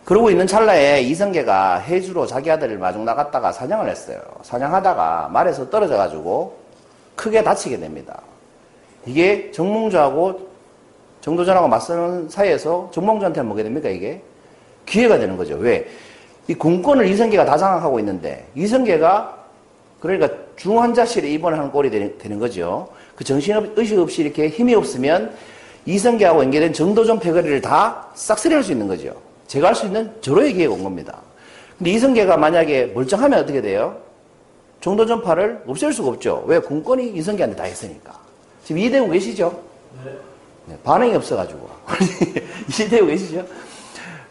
그러고 0.03 0.29
있는 0.29 0.45
찰나에 0.45 1.01
이성계가 1.01 1.77
해주로 1.77 2.27
자기 2.27 2.51
아들을 2.51 2.77
마중 2.77 3.05
나갔다가 3.05 3.51
사냥을 3.51 3.89
했어요. 3.89 4.21
사냥하다가 4.43 5.29
말에서 5.31 5.69
떨어져가지고 5.69 6.55
크게 7.15 7.43
다치게 7.43 7.79
됩니다. 7.79 8.21
이게 9.05 9.51
정몽주하고 9.51 10.54
정도전하고 11.25 11.67
맞서는 11.67 12.29
사이에서 12.29 12.91
정몽주한테는 12.93 13.47
뭐게 13.47 13.63
됩니까, 13.63 13.89
이게? 13.89 14.21
기회가 14.85 15.17
되는 15.17 15.35
거죠. 15.35 15.55
왜? 15.55 15.87
이 16.47 16.53
군권을 16.53 17.07
이성계가 17.07 17.45
다 17.45 17.57
장악하고 17.57 17.97
있는데, 17.99 18.45
이성계가, 18.53 19.35
그러니까 19.99 20.29
중환자실에 20.55 21.27
입원하는 21.31 21.71
꼴이 21.71 21.89
되는 21.89 22.39
거죠. 22.39 22.89
그 23.15 23.23
정신의식 23.23 23.97
없이 23.97 24.21
이렇게 24.21 24.49
힘이 24.49 24.75
없으면 24.75 25.33
이성계하고 25.87 26.43
연계된 26.43 26.73
정도전 26.73 27.19
패거리를 27.19 27.59
다 27.59 28.07
싹쓸이 28.13 28.53
할 28.53 28.61
수 28.63 28.71
있는 28.71 28.87
거죠. 28.87 29.15
제가 29.47 29.69
할 29.69 29.75
수 29.75 29.87
있는 29.87 30.11
절호의 30.21 30.53
기회가 30.53 30.75
온 30.75 30.83
겁니다. 30.83 31.17
근데 31.79 31.89
이성계가 31.89 32.37
만약에 32.37 32.91
멀쩡하면 32.93 33.39
어떻게 33.39 33.61
돼요? 33.61 33.97
정도전파를 34.81 35.63
없앨 35.65 35.91
수가 35.91 36.09
없죠. 36.09 36.43
왜? 36.45 36.59
군권이 36.59 37.13
이성계한테 37.15 37.55
다 37.55 37.63
했으니까. 37.63 38.13
지금 38.63 38.79
이해되고 38.79 39.09
계시죠? 39.09 39.59
네, 40.03 40.11
반응이 40.83 41.15
없어가지고. 41.15 41.69
이해되고 42.69 43.07
계시죠? 43.07 43.45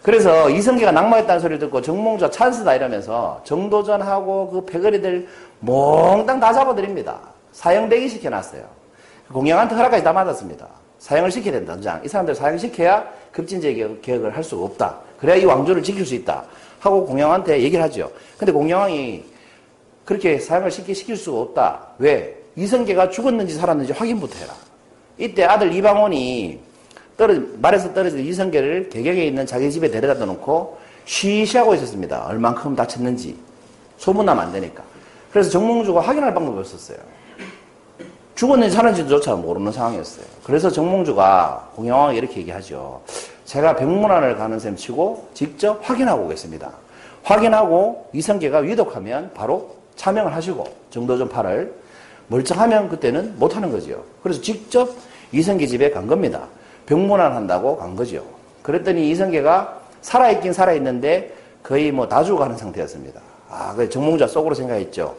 그래서 0.03 0.51
이성계가 0.51 0.93
낙마했다는 0.93 1.41
소리를 1.41 1.59
듣고 1.61 1.81
정몽주가 1.81 2.31
찬스다 2.31 2.75
이러면서 2.75 3.41
정도전하고 3.45 4.51
그 4.51 4.65
패거리들 4.67 5.27
몽땅 5.61 6.41
다 6.41 6.53
잡아드립니다. 6.53 7.21
사형 7.53 7.89
대기 7.89 8.09
시켜놨어요. 8.09 8.63
공양한테 9.33 9.75
허락까지 9.75 10.05
다 10.05 10.13
받았습니다. 10.13 10.69
사형을 10.99 11.31
시켜야 11.31 11.53
된다, 11.53 11.73
당장. 11.73 12.01
이 12.05 12.09
사람들 12.09 12.35
사형시켜야 12.35 13.07
급진제 13.33 13.99
개혁을 14.03 14.37
할 14.37 14.45
수가 14.45 14.65
없다. 14.65 14.99
그래야 15.19 15.37
이 15.37 15.45
왕조를 15.45 15.83
지킬 15.83 16.05
수 16.05 16.15
있다. 16.15 16.45
하고 16.81 17.07
공양한테 17.07 17.63
얘기를 17.63 17.83
하죠. 17.85 18.11
근데 18.37 18.53
공양왕이 18.53 19.25
그렇게 20.05 20.39
사형을 20.39 20.71
시킬 20.71 21.17
수가 21.17 21.41
없다. 21.41 21.87
왜? 21.99 22.37
이성계가 22.57 23.09
죽었는지 23.09 23.55
살았는지 23.55 23.93
확인부터 23.93 24.39
해라. 24.39 24.53
이때 25.19 25.45
아들 25.45 25.73
이방원이 25.73 26.61
떨어 27.17 27.35
말에서 27.59 27.93
떨어진 27.95 28.21
이성계를 28.21 28.89
개경에 28.89 29.25
있는 29.25 29.47
자기 29.47 29.71
집에 29.71 29.91
데려다 29.91 30.25
놓고 30.25 30.79
쉬쉬하고 31.05 31.75
있었습니다. 31.75 32.27
얼만큼 32.27 32.75
다쳤는지. 32.75 33.37
소문나면 33.99 34.45
안 34.45 34.53
되니까. 34.53 34.83
그래서 35.31 35.51
정몽주가 35.51 36.01
확인할 36.01 36.35
방법이 36.35 36.59
없었어요. 36.59 36.99
죽었는지 38.35 38.75
사는지조차 38.75 39.37
모르는 39.37 39.71
상황이었어요. 39.71 40.27
그래서 40.43 40.69
정몽주가 40.71 41.71
공양왕에게 41.77 42.19
이렇게 42.19 42.41
얘기하죠. 42.41 43.01
제가 43.45 43.77
백문안을 43.77 44.37
가는 44.37 44.59
셈 44.59 44.75
치고 44.75 45.29
직접 45.35 45.79
확인하고 45.89 46.25
오겠습니다. 46.25 46.73
확인하고 47.23 48.09
이성계가 48.13 48.59
위독하면 48.59 49.31
바로 49.35 49.77
차명을 49.97 50.35
하시고 50.35 50.65
정도전 50.91 51.29
파를 51.29 51.73
멀쩡하면 52.29 52.89
그때는 52.89 53.39
못하는 53.39 53.71
거죠. 53.71 54.05
그래서 54.23 54.41
직접 54.41 54.91
이성계 55.33 55.67
집에 55.67 55.91
간 55.91 56.07
겁니다. 56.07 56.49
병문안 56.87 57.33
한다고 57.33 57.77
간 57.77 57.97
거죠. 57.97 58.25
그랬더니 58.63 59.11
이성계가 59.11 59.81
살아있긴 60.01 60.53
살아있는데 60.53 61.35
거의 61.63 61.91
뭐다 61.93 62.25
죽어가는 62.25 62.57
상태였습니다. 62.57 63.21
아, 63.49 63.75
그 63.75 63.89
정몽자 63.89 64.27
속으로 64.27 64.55
생각했죠. 64.55 65.17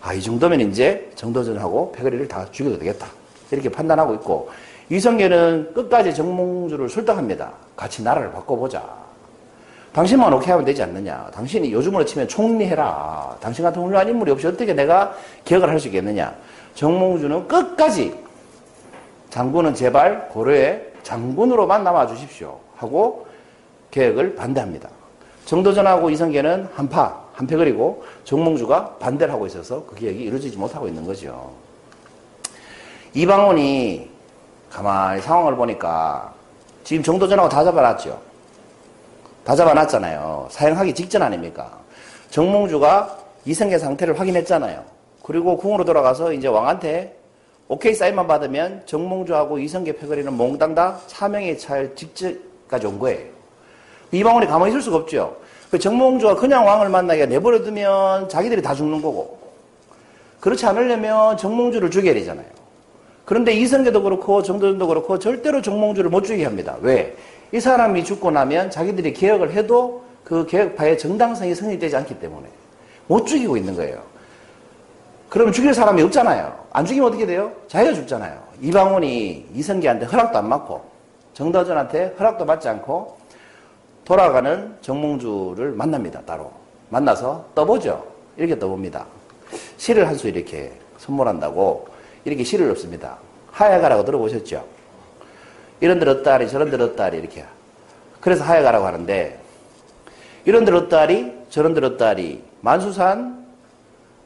아, 0.00 0.14
이 0.14 0.22
정도면 0.22 0.60
이제 0.60 1.10
정도전하고 1.14 1.92
패거리를 1.92 2.26
다 2.28 2.46
죽여도 2.50 2.78
되겠다. 2.78 3.06
이렇게 3.50 3.68
판단하고 3.68 4.14
있고, 4.14 4.48
이성계는 4.90 5.74
끝까지 5.74 6.14
정몽주를 6.14 6.88
설득합니다. 6.88 7.52
같이 7.76 8.02
나라를 8.02 8.32
바꿔보자. 8.32 8.82
당신만 9.94 10.32
오케이 10.32 10.50
하면 10.50 10.64
되지 10.64 10.82
않느냐. 10.82 11.30
당신이 11.32 11.72
요즘으로 11.72 12.04
치면 12.04 12.26
총리해라. 12.26 13.36
당신 13.40 13.64
같은 13.64 13.80
훌륭한 13.80 14.08
인물이 14.08 14.32
없이 14.32 14.44
어떻게 14.48 14.74
내가 14.74 15.14
기억을 15.44 15.70
할 15.70 15.78
수 15.78 15.86
있겠느냐. 15.86 16.34
정몽주는 16.74 17.46
끝까지 17.46 18.12
장군은 19.30 19.72
제발 19.72 20.28
고려에 20.30 20.82
장군으로만 21.04 21.84
남아 21.84 22.08
주십시오. 22.08 22.58
하고 22.76 23.28
계획을 23.92 24.34
반대합니다. 24.34 24.88
정도전하고 25.44 26.10
이성계는 26.10 26.70
한파, 26.74 27.22
한패거리고 27.34 28.04
정몽주가 28.24 28.96
반대를 28.96 29.32
하고 29.32 29.46
있어서 29.46 29.84
그 29.86 29.94
계획이 29.94 30.24
이루어지지 30.24 30.56
못하고 30.56 30.88
있는 30.88 31.06
거죠. 31.06 31.52
이방원이 33.12 34.10
가만히 34.70 35.22
상황을 35.22 35.54
보니까 35.54 36.34
지금 36.82 37.00
정도전하고 37.04 37.48
다 37.48 37.62
잡아놨죠. 37.62 38.33
다 39.44 39.54
잡아놨잖아요. 39.54 40.48
사용하기 40.50 40.94
직전 40.94 41.22
아닙니까? 41.22 41.78
정몽주가 42.30 43.18
이성계 43.44 43.78
상태를 43.78 44.18
확인했잖아요. 44.18 44.82
그리고 45.22 45.56
궁으로 45.56 45.84
돌아가서 45.84 46.32
이제 46.32 46.48
왕한테 46.48 47.16
오케이 47.68 47.94
사인만 47.94 48.26
받으면 48.26 48.82
정몽주하고 48.86 49.58
이성계 49.58 49.96
패거리는 49.96 50.32
몽땅 50.32 50.74
다 50.74 50.98
사명에 51.06 51.56
차일 51.56 51.94
직전까지 51.94 52.86
온 52.86 52.98
거예요. 52.98 53.34
이방원이 54.12 54.46
가만히 54.46 54.72
있을 54.72 54.80
수가 54.82 54.96
없죠. 54.98 55.36
그 55.70 55.78
정몽주가 55.78 56.36
그냥 56.36 56.66
왕을 56.66 56.88
만나게 56.88 57.26
내버려두면 57.26 58.28
자기들이 58.28 58.62
다 58.62 58.74
죽는 58.74 59.02
거고 59.02 59.38
그렇지 60.40 60.64
않으려면 60.66 61.36
정몽주를 61.36 61.90
죽여야 61.90 62.14
되잖아요. 62.14 62.46
그런데 63.24 63.52
이성계도 63.52 64.02
그렇고 64.02 64.42
정도전도 64.42 64.86
그렇고 64.86 65.18
절대로 65.18 65.62
정몽주를 65.62 66.10
못 66.10 66.22
죽이게 66.22 66.44
합니다. 66.44 66.76
왜? 66.80 67.16
이 67.54 67.60
사람이 67.60 68.02
죽고 68.02 68.32
나면 68.32 68.68
자기들이 68.68 69.12
개혁을 69.12 69.52
해도 69.52 70.02
그 70.24 70.44
개혁파의 70.44 70.98
정당성이 70.98 71.54
성립되지 71.54 71.94
않기 71.94 72.18
때문에 72.18 72.48
못 73.06 73.24
죽이고 73.26 73.56
있는 73.56 73.76
거예요. 73.76 74.02
그러면 75.28 75.52
죽일 75.52 75.72
사람이 75.72 76.02
없잖아요. 76.02 76.52
안 76.72 76.84
죽이면 76.84 77.08
어떻게 77.08 77.24
돼요? 77.24 77.52
자기가 77.68 77.94
죽잖아요. 77.94 78.42
이방원이 78.60 79.50
이성계한테 79.54 80.06
허락도 80.06 80.36
안 80.36 80.50
받고 80.50 80.82
정도전한테 81.34 82.16
허락도 82.18 82.44
받지 82.44 82.68
않고 82.68 83.18
돌아가는 84.04 84.76
정몽주를 84.80 85.70
만납니다. 85.72 86.22
따로. 86.26 86.50
만나서 86.88 87.44
떠보죠. 87.54 88.04
이렇게 88.36 88.58
떠봅니다. 88.58 89.06
시를 89.76 90.08
한 90.08 90.16
수 90.16 90.26
이렇게 90.26 90.72
선물한다고 90.98 91.86
이렇게 92.24 92.42
시를 92.42 92.68
없습니다. 92.72 93.18
하야가라고 93.52 94.04
들어보셨죠? 94.04 94.73
이런 95.84 95.98
들 95.98 96.08
어따리 96.08 96.48
저런 96.48 96.70
들 96.70 96.80
어따리 96.80 97.18
이렇게. 97.18 97.44
그래서 98.18 98.42
하야가라고 98.42 98.86
하는데 98.86 99.38
이런 100.46 100.64
들 100.64 100.74
어따리 100.74 101.30
저런 101.50 101.74
들 101.74 101.84
어따리 101.84 102.42
만수산 102.62 103.44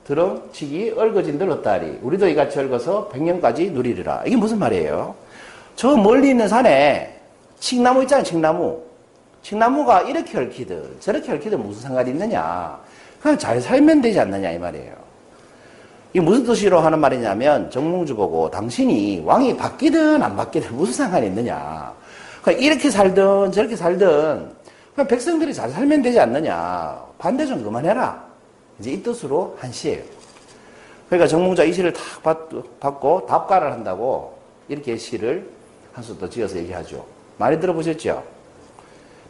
드럼치기 0.04 0.94
얽어진 0.96 1.36
들 1.36 1.50
어따리 1.50 1.98
우리도 2.00 2.28
이같이 2.28 2.60
얽어서 2.60 3.08
백년까지 3.08 3.72
누리리라. 3.72 4.22
이게 4.24 4.36
무슨 4.36 4.60
말이에요? 4.60 5.16
저 5.74 5.96
멀리 5.96 6.30
있는 6.30 6.46
산에 6.46 7.20
칡나무 7.58 8.02
있잖아요. 8.02 8.24
칡나무. 8.24 8.80
칡나무가 9.42 10.02
이렇게 10.02 10.38
얽히든 10.38 11.00
저렇게 11.00 11.32
얽히든 11.32 11.60
무슨 11.60 11.82
상관이 11.82 12.10
있느냐. 12.12 12.78
그냥 13.20 13.36
잘 13.36 13.60
살면 13.60 14.00
되지 14.00 14.20
않느냐 14.20 14.52
이 14.52 14.58
말이에요. 14.58 15.07
이게 16.12 16.20
무슨 16.20 16.44
뜻으로 16.44 16.80
하는 16.80 16.98
말이냐면 16.98 17.70
정몽주 17.70 18.16
보고 18.16 18.50
당신이 18.50 19.22
왕이 19.24 19.56
바뀌든 19.56 20.22
안 20.22 20.36
바뀌든 20.36 20.74
무슨 20.74 20.92
상관이 20.94 21.26
있느냐. 21.26 21.92
그냥 22.42 22.60
이렇게 22.60 22.90
살든 22.90 23.52
저렇게 23.52 23.76
살든 23.76 24.50
그냥 24.94 25.06
백성들이 25.08 25.52
잘 25.52 25.70
살면 25.70 26.02
되지 26.02 26.18
않느냐. 26.18 26.98
반대 27.18 27.44
좀 27.46 27.62
그만해라. 27.62 28.24
이제 28.80 28.92
이 28.92 29.02
뜻으로 29.02 29.56
한 29.60 29.70
시예요. 29.70 30.02
그러니까 31.08 31.26
정몽주가 31.28 31.64
이 31.66 31.72
시를 31.72 31.92
탁 31.92 32.02
받고 32.80 33.26
답가를 33.26 33.72
한다고 33.72 34.38
이렇게 34.68 34.96
시를 34.96 35.48
한 35.92 36.04
수 36.04 36.16
더 36.18 36.28
지어서 36.28 36.56
얘기하죠. 36.58 37.04
많이 37.38 37.58
들어보셨죠? 37.60 38.22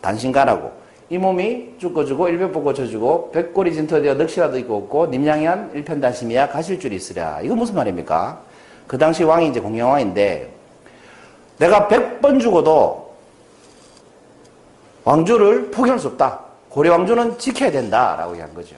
단신가라고. 0.01 0.71
이 1.11 1.17
몸이 1.17 1.75
죽고주고 1.79 2.29
일백보 2.29 2.63
고쳐주고 2.63 3.33
백골이 3.33 3.73
진터되어 3.73 4.15
넋이라도 4.15 4.59
있고 4.59 4.77
없고 4.77 5.07
님양한 5.07 5.71
일편단심이야 5.75 6.49
가실 6.51 6.79
줄이 6.79 6.97
있으랴. 6.97 7.41
이거 7.43 7.55
무슨 7.55 7.77
말입니까? 7.77 8.41
그 8.87 8.99
당시 8.99 9.25
왕이 9.25 9.49
이제 9.49 9.61
공양왕인데 9.61 10.53
내가 11.59 11.89
백 11.89 12.21
번 12.21 12.39
죽어도 12.39 13.15
왕조를 15.05 15.71
포기할 15.71 15.99
수 15.99 16.09
없다. 16.09 16.41
고려 16.69 16.93
왕조는 16.93 17.39
지켜야 17.39 17.71
된다 17.71 18.17
라고 18.19 18.33
얘기한 18.33 18.53
거죠. 18.53 18.77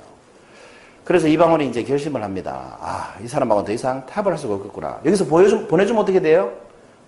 그래서 1.05 1.27
이방원이 1.27 1.67
이제 1.69 1.83
결심을 1.83 2.23
합니다. 2.23 2.77
아, 2.81 3.15
이 3.21 3.27
사람하고는 3.27 3.67
더 3.67 3.73
이상 3.73 4.05
탑을 4.07 4.31
할 4.31 4.39
수가 4.39 4.55
없겠구나. 4.55 5.01
여기서 5.05 5.25
보여주, 5.25 5.67
보내주면 5.67 6.03
어떻게 6.03 6.21
돼요? 6.21 6.53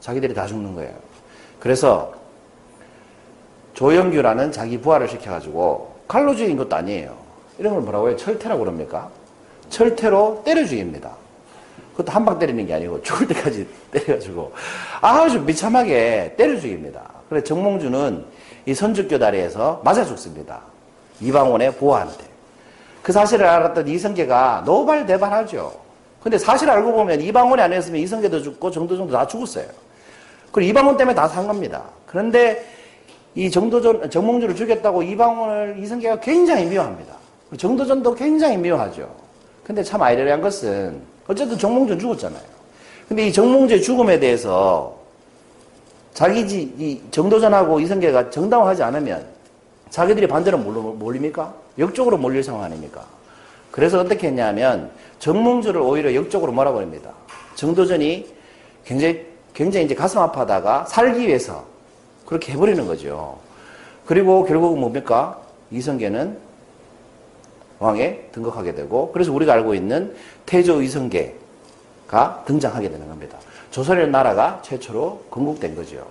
자기들이 0.01 0.35
다 0.35 0.47
죽는 0.47 0.75
거예요. 0.75 0.93
그래서 1.61 2.13
조영규라는 3.83 4.53
자기 4.53 4.81
부하를 4.81 5.09
시켜가지고 5.09 5.93
칼로 6.07 6.37
죽인 6.37 6.57
것도 6.57 6.77
아니에요. 6.77 7.17
이런 7.59 7.73
걸 7.75 7.83
뭐라고 7.83 8.09
해요? 8.09 8.17
철퇴라고 8.17 8.61
그럽니까? 8.61 9.11
철퇴로 9.71 10.43
때려 10.45 10.65
죽입니다. 10.65 11.11
그것도 11.91 12.13
한 12.13 12.25
방 12.25 12.39
때리는 12.39 12.65
게 12.65 12.75
아니고 12.75 13.03
죽을 13.03 13.27
때까지 13.27 13.67
때려가지고 13.91 14.53
아주 15.01 15.45
비참하게 15.45 16.35
때려 16.39 16.61
죽입니다. 16.61 17.11
그래서 17.29 17.45
정몽주는 17.45 18.25
이 18.67 18.73
선주교 18.75 19.19
다리에서 19.19 19.81
맞아 19.83 20.05
죽습니다. 20.05 20.61
이방원의 21.21 21.75
부하한테. 21.75 22.23
그 23.03 23.11
사실을 23.11 23.45
알았던 23.47 23.89
이성계가 23.89 24.63
노발대발하죠. 24.65 25.73
근데 26.23 26.39
사실 26.39 26.71
알고 26.71 26.93
보면 26.93 27.21
이방원이 27.21 27.61
아니었으면 27.61 28.01
이성계도 28.01 28.43
죽고 28.43 28.71
정도전도 28.71 29.13
다 29.13 29.27
죽었어요. 29.27 29.67
그리고 30.53 30.71
이방원 30.71 30.97
때문에 30.97 31.17
다 31.17 31.27
산 31.27 31.49
겁니다. 31.49 31.83
그런데 32.07 32.65
이 33.35 33.51
정도전, 33.51 34.11
정몽주를 34.11 34.55
죽였다고 34.55 35.03
이방원을 35.03 35.77
이성계가 35.81 36.21
굉장히 36.21 36.67
미워합니다. 36.67 37.15
정도전도 37.57 38.15
굉장히 38.15 38.57
미워하죠. 38.57 39.09
근데 39.65 39.83
참 39.83 40.03
아이러니한 40.03 40.41
것은 40.41 41.01
어쨌든 41.27 41.57
정몽주는 41.57 41.99
죽었잖아요. 41.99 42.43
근데 43.09 43.27
이 43.27 43.33
정몽주의 43.33 43.83
죽음에 43.83 44.19
대해서 44.19 44.95
자기 46.15 46.47
지, 46.47 46.73
이 46.79 47.01
정도전하고 47.11 47.81
이성계가 47.81 48.31
정당화하지 48.31 48.83
않으면 48.83 49.25
자기들이 49.91 50.27
반대로 50.27 50.59
몰립니까? 50.59 51.55
역적으로 51.79 52.19
몰릴 52.19 52.43
상황 52.43 52.65
아닙니까? 52.65 53.05
그래서 53.71 54.01
어떻게 54.01 54.29
했냐면 54.29 54.91
정몽주를 55.19 55.81
오히려 55.81 56.15
역적으로 56.15 56.53
몰아버립니다. 56.53 57.11
정도전이 57.55 58.27
굉장히 58.85 59.27
굉장히 59.55 59.87
이제 59.87 59.95
가슴 59.95 60.21
아파하다가 60.21 60.87
살기 60.87 61.27
위해서 61.27 61.65
그렇게 62.33 62.53
해버리는 62.53 62.87
거죠. 62.87 63.39
그리고 64.07 64.45
결국은 64.47 64.81
뭡니까? 64.81 65.39
이성계는 65.71 66.39
왕에 67.79 68.29
등극하게 68.33 68.75
되고 68.75 69.13
그래서 69.13 69.33
우리가 69.33 69.53
알고 69.53 69.75
있는 69.75 70.15
태조 70.47 70.81
이성계가 70.81 72.45
등장하게 72.47 72.91
되는 72.91 73.07
겁니다. 73.07 73.37
조선이라는 73.71 74.11
나라가 74.11 74.61
최초로 74.63 75.25
건국된 75.31 75.77
거죠. 75.77 76.07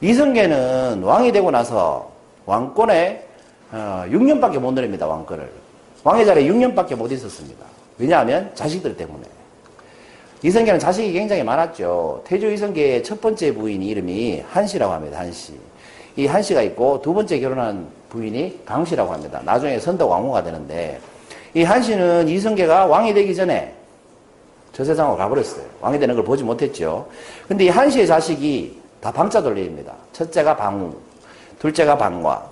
이성계는 0.00 1.02
왕이 1.02 1.32
되고 1.32 1.50
나서 1.50 2.12
왕권에 2.46 3.26
어, 3.72 4.04
6년밖에 4.06 4.58
못 4.58 4.72
누립니다. 4.72 5.06
왕권을. 5.08 5.50
왕의 6.04 6.26
자리에 6.26 6.48
6년밖에 6.48 6.94
못 6.94 7.10
있었습니다. 7.10 7.64
왜냐하면 7.98 8.52
자식들 8.54 8.96
때문에. 8.96 9.24
이성계는 10.42 10.78
자식이 10.78 11.12
굉장히 11.12 11.42
많았죠. 11.42 12.22
태조 12.24 12.50
이성계의 12.50 13.02
첫 13.04 13.20
번째 13.20 13.52
부인 13.52 13.82
이름이 13.82 14.42
한씨라고 14.50 14.92
합니다. 14.92 15.18
한씨. 15.18 15.58
이 16.16 16.26
한씨가 16.26 16.62
있고 16.62 17.02
두 17.02 17.12
번째 17.12 17.38
결혼한 17.38 17.88
부인이 18.08 18.62
강씨라고 18.64 19.12
합니다. 19.12 19.40
나중에 19.44 19.78
선덕 19.78 20.10
왕후가 20.10 20.42
되는데 20.42 20.98
이 21.54 21.62
한씨는 21.62 22.28
이성계가 22.28 22.86
왕이 22.86 23.12
되기 23.12 23.34
전에 23.34 23.74
저 24.72 24.84
세상으로 24.84 25.16
가버렸어요. 25.16 25.64
왕이 25.80 25.98
되는 25.98 26.14
걸 26.14 26.24
보지 26.24 26.42
못했죠. 26.42 27.08
근데 27.46 27.64
이 27.64 27.68
한씨의 27.68 28.06
자식이 28.06 28.80
다 29.00 29.12
방자 29.12 29.42
돌림입니다. 29.42 29.92
첫째가 30.12 30.56
방우, 30.56 30.94
둘째가 31.58 31.98
방과, 31.98 32.50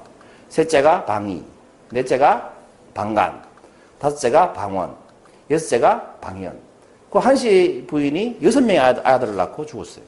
셋째가 0.48 1.04
방이, 1.04 1.42
넷째가 1.90 2.52
방간, 2.92 3.42
다섯째가 3.98 4.52
방원, 4.52 4.94
여섯째가 5.50 6.16
방현. 6.20 6.67
그 7.10 7.18
한씨 7.18 7.84
부인이 7.86 8.38
여섯 8.42 8.60
명의 8.60 8.80
아들을 8.80 9.36
낳고 9.36 9.64
죽었어요. 9.64 10.04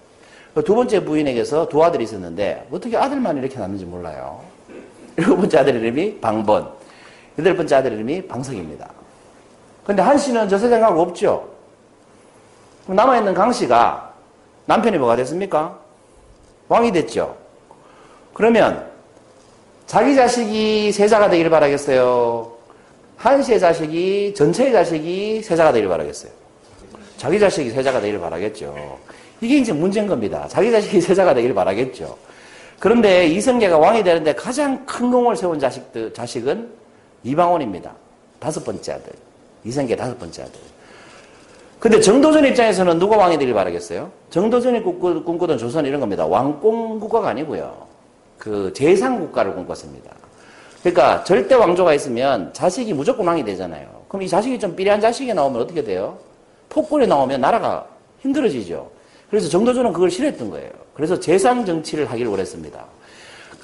그두 0.54 0.74
번째 0.74 1.04
부인에게서 1.04 1.68
두 1.68 1.82
아들이 1.82 2.04
있었는데 2.04 2.68
어떻게 2.70 2.96
아들만 2.96 3.36
이렇게 3.38 3.58
낳는지 3.58 3.84
몰라요. 3.84 4.42
일곱 5.16 5.36
번째 5.36 5.58
아들 5.58 5.76
이름이 5.76 6.20
방번, 6.20 6.70
여덟 7.38 7.56
번째 7.56 7.76
아들 7.76 7.92
이름이 7.92 8.26
방석입니다. 8.26 8.90
근데 9.84 10.02
한 10.02 10.18
씨는 10.18 10.48
저 10.48 10.58
세상하고 10.58 11.00
없죠. 11.00 11.48
남아있는 12.86 13.34
강 13.34 13.52
씨가 13.52 14.14
남편이 14.66 14.98
뭐가 14.98 15.16
됐습니까? 15.16 15.78
왕이 16.68 16.92
됐죠. 16.92 17.36
그러면 18.32 18.88
자기 19.86 20.14
자식이 20.14 20.92
세자가 20.92 21.30
되기를 21.30 21.50
바라겠어요? 21.50 22.52
한 23.16 23.42
씨의 23.42 23.60
자식이 23.60 24.34
전체의 24.34 24.72
자식이 24.72 25.42
세자가 25.42 25.72
되기를 25.72 25.88
바라겠어요? 25.90 26.39
자기 27.20 27.38
자식이 27.38 27.68
세자가 27.68 28.00
되기를 28.00 28.18
바라겠죠. 28.18 28.74
이게 29.42 29.58
이제 29.58 29.74
문제인 29.74 30.06
겁니다. 30.06 30.46
자기 30.48 30.70
자식이 30.70 31.02
세자가 31.02 31.34
되기를 31.34 31.54
바라겠죠. 31.54 32.16
그런데 32.78 33.26
이성계가 33.26 33.76
왕이 33.76 34.02
되는데 34.02 34.34
가장 34.34 34.86
큰 34.86 35.10
공을 35.10 35.36
세운 35.36 35.58
자식들, 35.58 36.14
자식은 36.14 36.70
이방원입니다. 37.22 37.92
다섯 38.38 38.64
번째 38.64 38.92
아들. 38.92 39.12
이성계 39.64 39.96
다섯 39.96 40.18
번째 40.18 40.44
아들. 40.44 40.54
근데 41.78 42.00
정도전 42.00 42.42
입장에서는 42.46 42.98
누가 42.98 43.18
왕이 43.18 43.36
되길 43.36 43.52
바라겠어요? 43.52 44.10
정도전이 44.30 44.82
꿈꾸던 44.82 45.58
조선 45.58 45.84
이런 45.84 46.00
겁니다. 46.00 46.24
왕공 46.24 47.00
국가가 47.00 47.28
아니고요. 47.28 47.86
그 48.38 48.72
재상 48.74 49.20
국가를 49.20 49.54
꿈꿨습니다. 49.54 50.10
그러니까 50.82 51.22
절대 51.24 51.54
왕조가 51.54 51.92
있으면 51.92 52.50
자식이 52.54 52.94
무조건 52.94 53.26
왕이 53.26 53.44
되잖아요. 53.44 53.86
그럼 54.08 54.22
이 54.22 54.28
자식이 54.28 54.58
좀 54.58 54.74
삐리한 54.74 55.02
자식이 55.02 55.34
나오면 55.34 55.60
어떻게 55.60 55.84
돼요? 55.84 56.16
폭군이 56.70 57.06
나오면 57.06 57.40
나라가 57.40 57.86
힘들어지죠. 58.20 58.90
그래서 59.28 59.48
정도전은 59.48 59.92
그걸 59.92 60.10
싫어했던 60.10 60.50
거예요. 60.50 60.70
그래서 60.94 61.20
재상 61.20 61.64
정치를 61.64 62.10
하기를 62.10 62.30
원했습니다. 62.30 62.84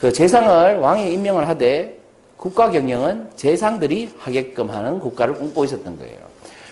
그 0.01 0.13
재상을 0.13 0.77
왕이 0.79 1.13
임명을 1.15 1.49
하되 1.49 1.99
국가 2.37 2.71
경영은 2.71 3.31
재상들이 3.35 4.11
하게끔 4.19 4.71
하는 4.71 5.01
국가를 5.01 5.35
꿈꾸고 5.35 5.65
있었던 5.65 5.99
거예요. 5.99 6.19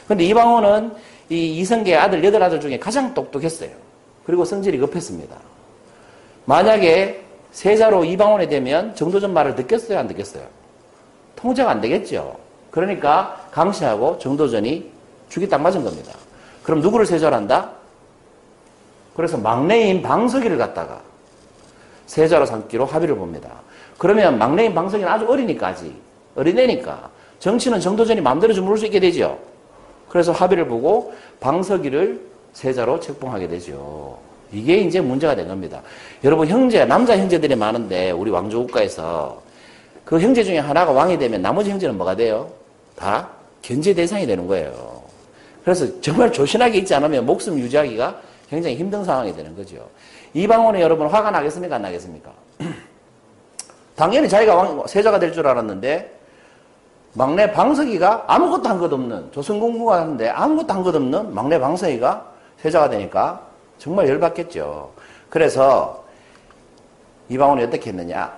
근데 0.07 0.25
이방원은 0.25 0.93
이 1.31 1.59
이성계 1.59 1.97
아들 1.97 2.23
여덟 2.23 2.43
아들 2.43 2.61
중에 2.61 2.79
가장 2.79 3.15
똑똑했어요. 3.15 3.71
그리고 4.27 4.45
성질이 4.45 4.79
급했습니다. 4.79 5.35
만약에 6.45 7.23
세자로 7.53 8.05
이방원이 8.05 8.49
되면 8.49 8.95
정도전 8.95 9.33
말을 9.33 9.55
듣겠어요? 9.55 9.99
안 9.99 10.09
듣겠어요? 10.09 10.45
통제가 11.37 11.71
안 11.71 11.81
되겠죠. 11.81 12.37
그러니까 12.71 13.49
강시하고 13.53 14.19
정도전이 14.19 14.91
죽이 15.29 15.49
딱 15.49 15.61
맞은 15.61 15.83
겁니다. 15.83 16.13
그럼 16.65 16.81
누구를 16.81 17.07
세자로 17.07 17.37
한다? 17.37 17.71
그래서 19.15 19.39
막내인 19.39 20.03
방석이를 20.03 20.59
갖다가 20.59 21.01
세자로 22.07 22.47
삼기로 22.47 22.87
합의를 22.87 23.15
봅니다. 23.15 23.51
그러면 23.97 24.39
막내인 24.39 24.75
방석이는 24.75 25.11
아주 25.11 25.27
어리니까 25.27 25.69
아직 25.69 25.95
어린애니까 26.35 27.11
정치는 27.39 27.79
정도전이 27.79 28.21
마음대로 28.21 28.53
주무를 28.53 28.77
수 28.79 28.87
있게 28.87 28.99
되죠. 28.99 29.39
그래서 30.09 30.33
합의를 30.33 30.67
보고 30.67 31.15
방석이를 31.41 32.21
세자로 32.55 32.99
책봉하게 32.99 33.49
되죠. 33.49 34.19
이게 34.53 34.77
이제 34.79 35.01
문제가 35.01 35.35
된 35.35 35.47
겁니다. 35.47 35.83
여러분 36.23 36.49
형제 36.49 36.85
남자 36.85 37.17
형제들이 37.17 37.55
많은데 37.57 38.11
우리 38.11 38.31
왕조 38.31 38.61
국가에서 38.61 39.43
그 40.05 40.21
형제 40.21 40.43
중에 40.43 40.59
하나가 40.59 40.93
왕이 40.93 41.19
되면 41.19 41.43
나머지 41.43 41.71
형제는 41.71 41.97
뭐가 41.97 42.17
돼요? 42.17 42.51
다 42.97 43.29
견제 43.63 43.93
대상이 43.93 44.27
되는 44.27 44.47
거예요. 44.47 45.04
그래서 45.65 46.01
정말 46.01 46.31
조신하게 46.31 46.79
있지 46.79 46.95
않으면 46.95 47.25
목숨 47.27 47.59
유지하기가 47.59 48.21
굉장히 48.51 48.77
힘든 48.77 49.03
상황이 49.05 49.35
되는 49.35 49.57
거죠. 49.57 49.89
이방원에 50.35 50.81
여러분 50.83 51.07
화가 51.07 51.31
나겠습니까? 51.31 51.77
안 51.77 51.83
나겠습니까? 51.83 52.31
당연히 53.97 54.29
자기가 54.29 54.55
왕, 54.55 54.87
세자가 54.87 55.19
될 55.19 55.33
줄 55.33 55.47
알았는데 55.47 56.13
막내 57.15 57.51
방석이가 57.53 58.25
아무것도 58.27 58.69
한 58.69 58.79
것 58.79 58.93
없는 58.93 59.31
조선공부가 59.33 60.01
하는데 60.01 60.29
아무것도 60.29 60.75
한 60.75 60.83
것 60.83 60.95
없는 60.95 61.33
막내 61.35 61.59
방석이가 61.59 62.33
세자가 62.59 62.91
되니까 62.91 63.41
정말 63.79 64.09
열받겠죠. 64.09 64.91
그래서 65.31 66.05
이방원이 67.29 67.63
어떻게 67.65 67.91
했느냐? 67.91 68.33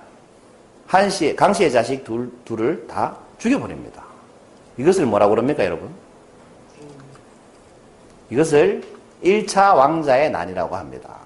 한씨, 0.87 1.35
강씨의 1.35 1.73
자식 1.73 2.05
둘, 2.05 2.31
둘을 2.45 2.87
다 2.87 3.17
죽여버립니다. 3.39 4.05
이것을 4.79 5.07
뭐라고 5.07 5.31
그럽니까, 5.31 5.65
여러분? 5.65 5.91
이것을 8.31 8.83
1차 9.25 9.77
왕자의 9.77 10.31
난이라고 10.31 10.77
합니다. 10.77 11.17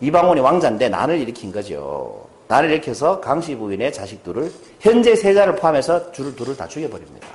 이방원이 0.00 0.40
왕자인데 0.40 0.88
난을 0.88 1.18
일으킨 1.18 1.52
거죠. 1.52 2.26
난을 2.48 2.70
일으켜서 2.70 3.20
강씨 3.20 3.54
부인의 3.56 3.92
자식들을 3.92 4.50
현재 4.80 5.14
세자를 5.14 5.56
포함해서 5.56 6.10
줄을 6.12 6.34
둘을 6.34 6.56
다 6.56 6.66
죽여버립니다. 6.66 7.26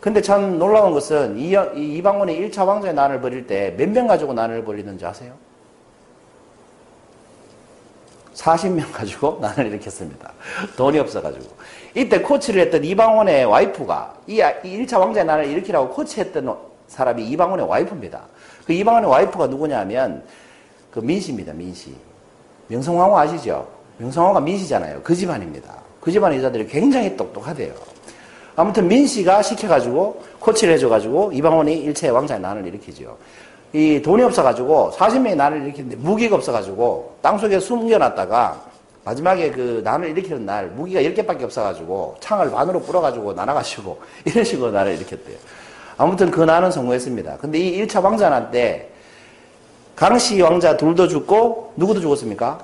근데 0.00 0.22
참 0.22 0.58
놀라운 0.58 0.92
것은 0.92 1.36
이, 1.36 1.50
이방원이 1.74 2.38
1차 2.50 2.66
왕자의 2.66 2.94
난을 2.94 3.20
벌일 3.20 3.46
때 3.46 3.74
몇 3.76 3.88
명 3.90 4.06
가지고 4.06 4.32
난을 4.34 4.64
벌이는지 4.64 5.04
아세요? 5.04 5.34
40명 8.34 8.92
가지고 8.92 9.38
난을 9.42 9.66
일으켰습니다. 9.66 10.32
돈이 10.76 10.98
없어가지고. 11.00 11.46
이때 11.94 12.20
코치를 12.20 12.62
했던 12.62 12.84
이방원의 12.84 13.46
와이프가 13.46 14.14
이 14.26 14.38
1차 14.40 15.00
왕자의 15.00 15.26
난을 15.26 15.46
일으키라고 15.46 15.88
코치했던 15.90 16.56
사람이 16.88 17.26
이방원의 17.28 17.66
와이프입니다. 17.66 18.20
그 18.66 18.72
이방원의 18.72 19.10
와이프가 19.10 19.46
누구냐면 19.48 20.22
그 20.90 21.00
민씨입니다. 21.00 21.52
민씨. 21.52 21.94
명성황후 22.68 23.16
아시죠? 23.16 23.68
명성황후가 23.98 24.40
민씨잖아요. 24.40 25.00
그 25.02 25.14
집안입니다. 25.14 25.74
그 26.00 26.10
집안 26.10 26.34
여자들이 26.34 26.66
굉장히 26.66 27.16
똑똑하대요. 27.16 27.74
아무튼 28.54 28.88
민씨가 28.88 29.42
시켜가지고 29.42 30.22
코치를 30.40 30.74
해줘가지고 30.74 31.32
이방원이 31.32 31.78
일체 31.82 32.08
왕자의 32.08 32.40
난을 32.40 32.66
일으키죠. 32.66 33.16
이 33.72 34.00
돈이 34.02 34.22
없어가지고 34.22 34.92
40명의 34.92 35.36
난을 35.36 35.62
일으키는데 35.62 35.96
무기가 35.96 36.36
없어가지고 36.36 37.16
땅속에 37.20 37.58
숨겨놨다가 37.58 38.62
마지막에 39.04 39.50
그 39.50 39.82
난을 39.84 40.10
일으키는 40.10 40.46
날 40.46 40.68
무기가 40.68 41.00
10개밖에 41.00 41.42
없어가지고 41.42 42.16
창을 42.20 42.50
반으로 42.50 42.80
뿌려가지고 42.80 43.34
나눠가지고 43.34 44.00
이런 44.24 44.44
식으로 44.44 44.70
난을 44.70 44.94
일으켰대요. 44.94 45.36
아무튼 45.98 46.30
그 46.30 46.40
난은 46.40 46.70
성공했습니다. 46.70 47.38
근데 47.38 47.58
이 47.58 47.82
1차 47.82 48.02
왕자난 48.02 48.50
때 48.50 48.90
강씨 49.94 50.40
왕자 50.42 50.76
둘도 50.76 51.08
죽고 51.08 51.72
누구도 51.76 52.00
죽었습니까? 52.00 52.58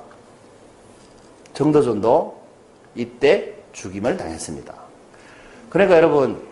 정도전도 1.55 2.41
이때 2.95 3.55
죽임을 3.73 4.17
당했습니다. 4.17 4.75
그러니까 5.71 5.97
여러분 5.97 6.43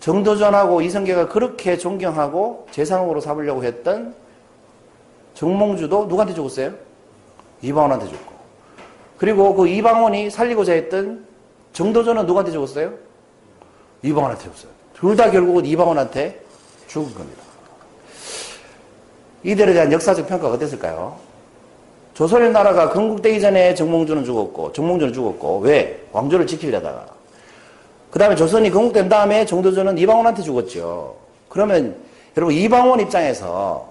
정도전하고 0.00 0.80
이성계가 0.80 1.28
그렇게 1.28 1.76
존경하고 1.76 2.66
재상으로 2.70 3.20
삼으려고 3.20 3.62
했던 3.62 4.14
정몽주도 5.34 6.06
누구한테 6.06 6.34
죽었어요? 6.34 6.72
이방원한테 7.60 8.08
죽고. 8.08 8.32
그리고 9.18 9.54
그 9.54 9.68
이방원이 9.68 10.30
살리고자 10.30 10.72
했던 10.72 11.26
정도전은 11.72 12.26
누구한테 12.26 12.50
죽었어요? 12.50 12.94
이방원한테 14.02 14.42
죽었어요. 14.44 14.81
둘 15.02 15.16
다 15.16 15.32
결국은 15.32 15.66
이방원한테 15.66 16.40
죽은 16.86 17.12
겁니다. 17.12 17.42
이들에 19.42 19.72
대한 19.72 19.90
역사적 19.90 20.28
평가가 20.28 20.54
어땠을까요? 20.54 21.16
조선의 22.14 22.52
나라가 22.52 22.88
건국되기 22.90 23.40
전에 23.40 23.74
정몽주는 23.74 24.24
죽었고, 24.24 24.72
정몽주는 24.72 25.12
죽었고, 25.12 25.58
왜? 25.58 26.00
왕조를 26.12 26.46
지키려다가. 26.46 27.04
그 28.12 28.18
다음에 28.20 28.36
조선이 28.36 28.70
건국된 28.70 29.08
다음에 29.08 29.44
정도전은 29.44 29.98
이방원한테 29.98 30.42
죽었죠. 30.42 31.16
그러면 31.48 31.96
여러분 32.36 32.54
이방원 32.54 33.00
입장에서 33.00 33.90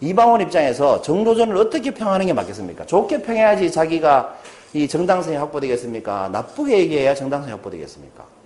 이방원 0.00 0.40
입장에서 0.40 1.00
정도전을 1.02 1.56
어떻게 1.56 1.92
평하는 1.92 2.26
게 2.26 2.32
맞겠습니까? 2.32 2.86
좋게 2.86 3.22
평해야지 3.22 3.70
자기가 3.70 4.36
이 4.72 4.88
정당성이 4.88 5.36
확보되겠습니까? 5.36 6.30
나쁘게 6.32 6.78
얘기해야 6.78 7.14
정당성이 7.14 7.52
확보되겠습니까? 7.52 8.41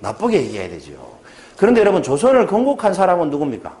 나쁘게 0.00 0.38
얘기해야 0.38 0.68
되죠. 0.68 0.92
그런데 1.56 1.80
여러분 1.80 2.02
조선을 2.02 2.46
건국한 2.46 2.94
사람은 2.94 3.30
누굽니까? 3.30 3.76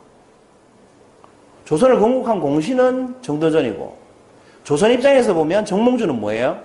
조선을 1.64 2.00
건국한 2.00 2.40
공신은 2.40 3.16
정도전이고 3.22 3.96
조선 4.64 4.90
입장에서 4.92 5.32
보면 5.34 5.64
정몽주는 5.64 6.14
뭐예요? 6.14 6.58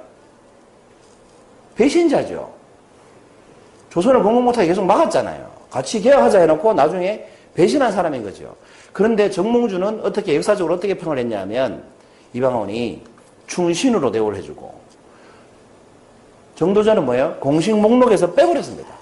배신자죠. 1.76 2.52
조선을 3.90 4.24
건국 4.24 4.44
못하게 4.44 4.68
계속 4.68 4.86
막았잖아요. 4.86 5.52
같이 5.70 6.02
개혁하자 6.02 6.40
해놓고 6.42 6.74
나중에 6.74 7.28
배신한 7.54 7.92
사람인 7.92 8.24
거죠. 8.24 8.56
그런데 8.92 9.30
정몽주는 9.30 10.02
어떻게 10.02 10.36
역사적으로 10.36 10.76
어떻게 10.76 10.96
평을 10.96 11.18
했냐면 11.18 11.84
이방원이 12.34 13.04
충신으로 13.48 14.12
대우를 14.12 14.38
해주고 14.38 14.74
정도전은 16.56 17.06
뭐예요? 17.06 17.36
공식 17.40 17.76
목록에서 17.78 18.34
빼버렸습니다. 18.34 18.93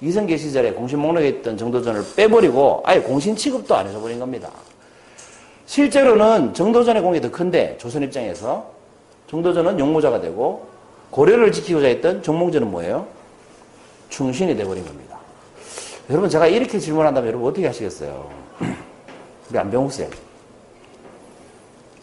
이성계 0.00 0.36
시절에 0.36 0.72
공식 0.72 0.96
목록에 0.96 1.28
있던 1.28 1.56
정도전을 1.56 2.04
빼버리고 2.16 2.82
아예 2.84 3.00
공신 3.00 3.34
취급도 3.34 3.74
안 3.74 3.86
해줘버린 3.86 4.18
겁니다. 4.18 4.50
실제로는 5.66 6.54
정도전의 6.54 7.02
공이 7.02 7.20
더 7.20 7.30
큰데 7.30 7.76
조선 7.78 8.02
입장에서 8.02 8.70
정도전은 9.28 9.78
용모자가 9.78 10.20
되고 10.20 10.68
고려를 11.10 11.50
지키고자 11.50 11.86
했던 11.88 12.22
정몽주는 12.22 12.70
뭐예요? 12.70 13.06
충신이 14.10 14.56
돼버린 14.56 14.84
겁니다. 14.84 15.18
여러분 16.10 16.28
제가 16.28 16.46
이렇게 16.46 16.78
질문한다면 16.78 17.28
여러분 17.28 17.48
어떻게 17.48 17.66
하시겠어요? 17.66 18.30
우리 19.50 19.58
안병욱 19.58 19.92
쌤 19.92 20.10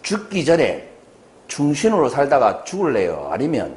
죽기 0.01 0.43
전에 0.43 0.89
충신으로 1.47 2.09
살다가 2.09 2.63
죽을래요? 2.63 3.29
아니면 3.31 3.75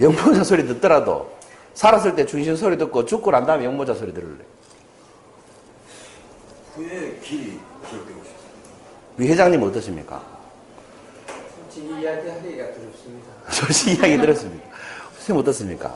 영모자 0.00 0.44
소리 0.44 0.66
듣더라도 0.66 1.33
살았을 1.74 2.14
때 2.14 2.24
충신 2.24 2.56
소리 2.56 2.78
듣고 2.78 3.04
죽고 3.04 3.30
난 3.30 3.44
다음에 3.44 3.64
영모자 3.64 3.94
소리 3.94 4.12
들을래? 4.14 4.44
후에 6.74 7.18
길이 7.22 7.60
기억되고 7.88 8.24
싶습니다. 8.24 8.40
위 9.16 9.28
회장님 9.28 9.62
어떠십니까? 9.62 10.22
솔직히 11.56 12.00
이야기 12.00 12.28
하기가 12.28 12.72
두렵습니다. 12.72 13.32
솔직히 13.50 13.92
이야기 13.94 14.18
들었습니다. 14.18 14.64
선생님 15.16 15.40
어떻습니까? 15.42 15.94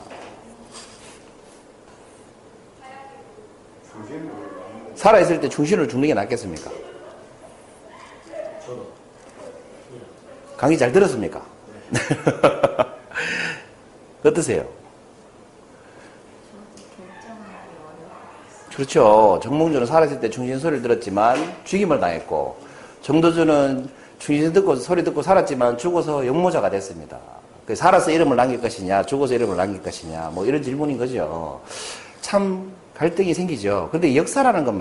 살아있을 4.95 5.39
때 5.39 5.47
충신을 5.47 5.87
죽는 5.87 6.07
게 6.07 6.13
낫겠습니까? 6.13 6.71
강의 10.57 10.77
잘 10.77 10.91
들었습니까? 10.91 11.45
어떠세요? 14.23 14.78
그렇죠. 18.79 19.37
정몽주는 19.43 19.85
살아있을 19.85 20.21
때 20.21 20.29
충신 20.29 20.57
소리를 20.57 20.81
들었지만 20.81 21.35
죽임을 21.65 21.99
당했고 21.99 22.55
정도주는 23.01 23.89
충신 24.19 24.53
듣고 24.53 24.77
소리 24.77 25.03
듣고 25.03 25.21
살았지만 25.21 25.77
죽어서 25.77 26.25
영모자가 26.25 26.69
됐습니다. 26.69 27.19
그 27.65 27.75
살아서 27.75 28.09
이름을 28.09 28.37
남길 28.37 28.61
것이냐, 28.61 29.03
죽어서 29.03 29.33
이름을 29.33 29.57
남길 29.57 29.83
것이냐, 29.83 30.31
뭐 30.33 30.45
이런 30.45 30.63
질문인 30.63 30.97
거죠. 30.97 31.59
참 32.21 32.71
갈등이 32.95 33.33
생기죠. 33.33 33.89
그런데 33.91 34.15
역사라는 34.15 34.63
건 34.63 34.77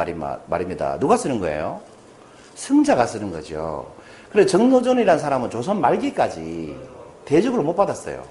말입니다. 0.46 0.96
누가 1.00 1.16
쓰는 1.16 1.40
거예요? 1.40 1.80
승자가 2.54 3.04
쓰는 3.04 3.32
거죠. 3.32 3.84
그래 4.30 4.46
정노전이라는 4.46 5.20
사람은 5.20 5.50
조선 5.50 5.80
말기까지 5.80 6.76
대접을 7.24 7.64
못 7.64 7.74
받았어요. 7.74 8.22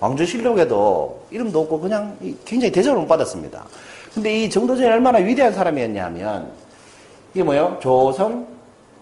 왕조실록에도 0.00 1.22
이름도 1.30 1.62
없고 1.62 1.80
그냥 1.80 2.14
굉장히 2.44 2.70
대접을 2.70 2.98
못 2.98 3.06
받았습니다. 3.06 3.64
근데 4.14 4.44
이 4.44 4.48
정도전이 4.48 4.88
얼마나 4.88 5.18
위대한 5.18 5.52
사람이었냐면 5.52 6.48
이게 7.34 7.42
뭐예요? 7.42 7.78
조선 7.82 8.46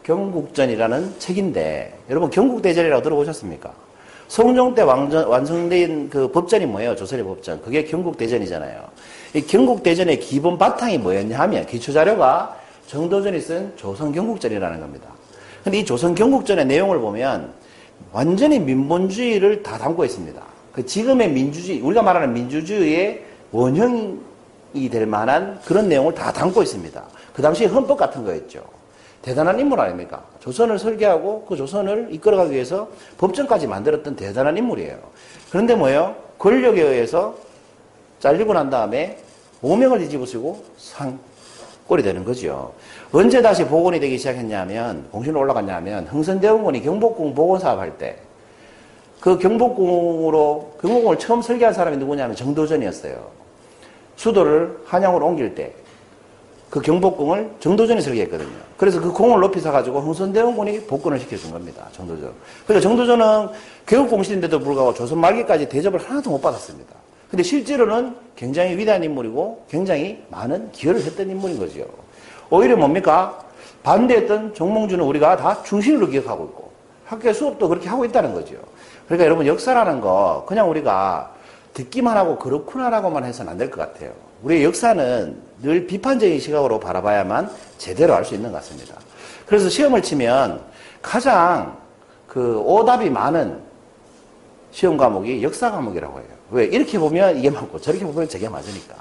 경국전이라는 0.05 1.19
책인데 1.19 1.99
여러분 2.09 2.31
경국대전이라고 2.31 3.03
들어보셨습니까? 3.03 3.73
성종 4.29 4.75
때 4.75 4.81
왕전, 4.81 5.27
완성된 5.27 6.09
그 6.09 6.33
법전이 6.33 6.65
뭐예요? 6.65 6.97
조선의 6.97 7.27
법전. 7.27 7.61
그게 7.61 7.85
경국대전이잖아요. 7.85 8.83
이 9.35 9.43
경국대전의 9.43 10.21
기본 10.21 10.57
바탕이 10.57 10.97
뭐였냐 10.97 11.39
하면 11.41 11.67
기초자료가 11.67 12.57
정도전이 12.87 13.39
쓴 13.41 13.73
조선 13.77 14.13
경국전이라는 14.13 14.81
겁니다. 14.81 15.09
근데 15.63 15.81
이 15.81 15.85
조선 15.85 16.15
경국전의 16.15 16.65
내용을 16.65 16.99
보면 16.99 17.53
완전히 18.13 18.59
민본주의를 18.59 19.63
다 19.63 19.77
담고 19.77 20.07
있습니다. 20.07 20.43
그 20.73 20.87
지금의 20.87 21.31
민주주의, 21.31 21.81
우리가 21.83 22.01
말하는 22.01 22.33
민주주의의 22.33 23.23
원형 23.53 24.32
이 24.75 24.89
될 24.89 25.07
만한 25.07 25.61
그런 25.65 25.89
내용을 25.89 26.15
다 26.15 26.33
담고 26.33 26.63
있습니다. 26.63 27.03
그 27.35 27.43
당시 27.43 27.67
헌법 27.67 27.97
같은 27.97 28.25
거였죠. 28.25 28.63
대단한 29.23 29.59
인물 29.59 29.79
아닙니까? 29.81 30.25
조선을 30.41 30.79
설계하고 30.79 31.45
그 31.49 31.57
조선을 31.57 32.09
이끌어가기 32.11 32.53
위해서 32.53 32.89
법정까지 33.19 33.67
만들었던 33.69 34.17
대단한 34.17 34.57
인물이에요. 34.57 34.99
그런데 35.51 35.75
뭐예요? 35.75 36.17
권력에 36.39 36.83
의해서 36.83 37.35
잘리고 38.19 38.53
난 38.53 38.69
다음에 38.71 39.19
오명을 39.63 40.01
뒤집어 40.01 40.27
쓰고 40.27 40.65
상꼴이 40.77 42.03
되는 42.03 42.25
거죠. 42.25 42.73
언제 43.13 43.41
다시 43.43 43.65
복원이 43.65 44.01
되기 44.01 44.19
시작했냐면 44.19 45.07
공신으로 45.13 45.41
올라갔냐면 45.41 46.07
흥선대원군이 46.09 46.83
경복궁 46.83 47.35
복원 47.35 47.61
사업 47.61 47.79
할 47.79 47.97
때 47.99 48.17
그 49.23 49.39
경복궁으로 49.39 50.79
경복궁을 50.83 51.19
처음 51.21 51.43
설계한 51.43 51.73
사람이 51.73 51.97
누구냐면 51.99 52.35
정도전이었어요. 52.35 53.42
수도를 54.17 54.79
한양으로 54.87 55.27
옮길 55.27 55.55
때 55.55 55.83
그 56.73 56.81
경복궁을 56.81 57.51
정도전이 57.61 58.01
설계했거든요. 58.01 58.49
그래서 58.79 58.99
그 58.99 59.13
공을 59.13 59.41
높이 59.41 59.61
사가지고 59.61 60.01
흥선대원군이 60.01 60.87
복권을 60.87 61.21
시켜준 61.21 61.51
겁니다. 61.51 61.87
정도전. 61.93 62.33
그러니까 62.67 62.89
정도전은 62.89 63.49
교육공신인데도 63.87 64.59
불구하고 64.59 64.95
조선 64.95 65.19
말기까지 65.19 65.69
대접을 65.69 66.01
하나도 66.01 66.31
못 66.31 66.41
받았습니다. 66.41 66.95
근데 67.31 67.43
실제로는 67.43 68.17
굉장히 68.35 68.75
위대한 68.79 69.05
인물이고 69.05 69.67
굉장히 69.69 70.23
많은 70.31 70.73
기여를 70.73 71.03
했던 71.03 71.29
인물인 71.29 71.59
거죠. 71.59 71.85
오히려 72.49 72.75
뭡니까? 72.75 73.39
반대했던 73.83 74.55
정몽주는 74.55 75.05
우리가 75.05 75.37
다 75.37 75.63
중심으로 75.63 76.07
기억하고 76.07 76.45
있고 76.47 76.73
학교 77.05 77.31
수업도 77.35 77.69
그렇게 77.69 77.87
하고 77.91 78.07
있다는 78.07 78.33
거죠. 78.33 78.55
그러니까 79.05 79.27
여러분 79.27 79.47
역사라는 79.47 80.01
거 80.01 80.47
그냥 80.49 80.71
우리가 80.71 81.35
듣기만 81.75 82.17
하고 82.17 82.39
그렇구나라고만 82.39 83.25
해서는 83.25 83.53
안 83.53 83.59
될 83.59 83.71
것 83.71 83.81
같아요. 83.81 84.13
우리의 84.43 84.65
역사는 84.65 85.37
늘 85.63 85.87
비판적인 85.87 86.41
시각으로 86.41 86.81
바라봐야만 86.81 87.51
제대로 87.79 88.15
알 88.15 88.25
수 88.25 88.35
있는 88.35 88.51
것 88.51 88.59
같습니다. 88.59 88.95
그래서 89.47 89.69
시험을 89.69 90.03
치면 90.03 90.61
가장 91.01 91.77
그 92.27 92.59
오답이 92.61 93.09
많은 93.11 93.61
시험 94.73 94.97
과목이 94.97 95.43
역사 95.43 95.71
과목이라고 95.71 96.19
해요. 96.19 96.29
왜? 96.51 96.65
이렇게 96.65 96.99
보면 96.99 97.37
이게 97.39 97.51
맞고 97.51 97.81
저렇게 97.81 98.05
보면 98.05 98.29
저게 98.29 98.49
맞으니까. 98.49 98.95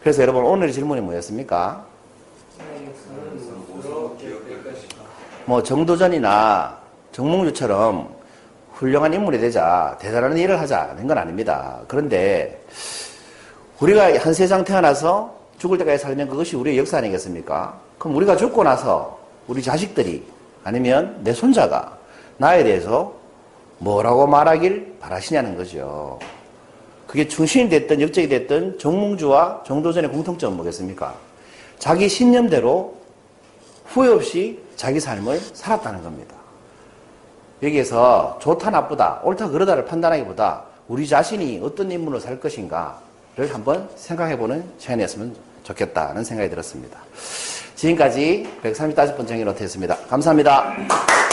그래서 0.00 0.22
여러분 0.22 0.44
오늘의 0.44 0.72
질문이 0.72 1.00
뭐였습니까? 1.00 1.84
뭐 5.44 5.62
정도전이나 5.62 6.78
정몽주처럼 7.12 8.15
훌륭한 8.76 9.12
인물이 9.12 9.38
되자 9.38 9.96
대단한 10.00 10.36
일을 10.36 10.60
하자는 10.60 11.06
건 11.06 11.16
아닙니다. 11.18 11.80
그런데 11.88 12.62
우리가 13.80 14.18
한 14.18 14.34
세상 14.34 14.64
태어나서 14.64 15.34
죽을 15.58 15.78
때까지 15.78 16.02
살면 16.02 16.28
그것이 16.28 16.56
우리의 16.56 16.78
역사 16.78 16.98
아니겠습니까? 16.98 17.78
그럼 17.98 18.16
우리가 18.16 18.36
죽고 18.36 18.62
나서 18.64 19.18
우리 19.48 19.62
자식들이 19.62 20.24
아니면 20.62 21.20
내 21.22 21.32
손자가 21.32 21.96
나에 22.36 22.64
대해서 22.64 23.14
뭐라고 23.78 24.26
말하길 24.26 24.96
바라시냐는 25.00 25.56
거죠. 25.56 26.18
그게 27.06 27.26
충신이 27.26 27.70
됐든 27.70 28.02
역적이 28.02 28.28
됐든 28.28 28.78
정몽주와 28.78 29.62
정도전의 29.64 30.10
공통점은 30.10 30.56
뭐겠습니까? 30.56 31.14
자기 31.78 32.08
신념대로 32.08 32.94
후회 33.86 34.08
없이 34.08 34.60
자기 34.76 35.00
삶을 35.00 35.38
살았다는 35.38 36.02
겁니다. 36.02 36.35
여기에서 37.62 38.38
좋다 38.40 38.70
나쁘다 38.70 39.20
옳다 39.22 39.48
그러다를 39.48 39.84
판단하기보다 39.86 40.62
우리 40.88 41.06
자신이 41.06 41.60
어떤 41.62 41.90
인물로 41.90 42.20
살 42.20 42.38
것인가를 42.38 43.52
한번 43.52 43.88
생각해보는 43.96 44.64
시간이었으면 44.78 45.34
좋겠다는 45.64 46.22
생각이 46.22 46.48
들었습니다. 46.50 46.98
지금까지 47.74 48.48
135번째 48.62 49.30
행위 49.30 49.44
노트였습니다. 49.44 49.96
감사합니다. 50.08 51.25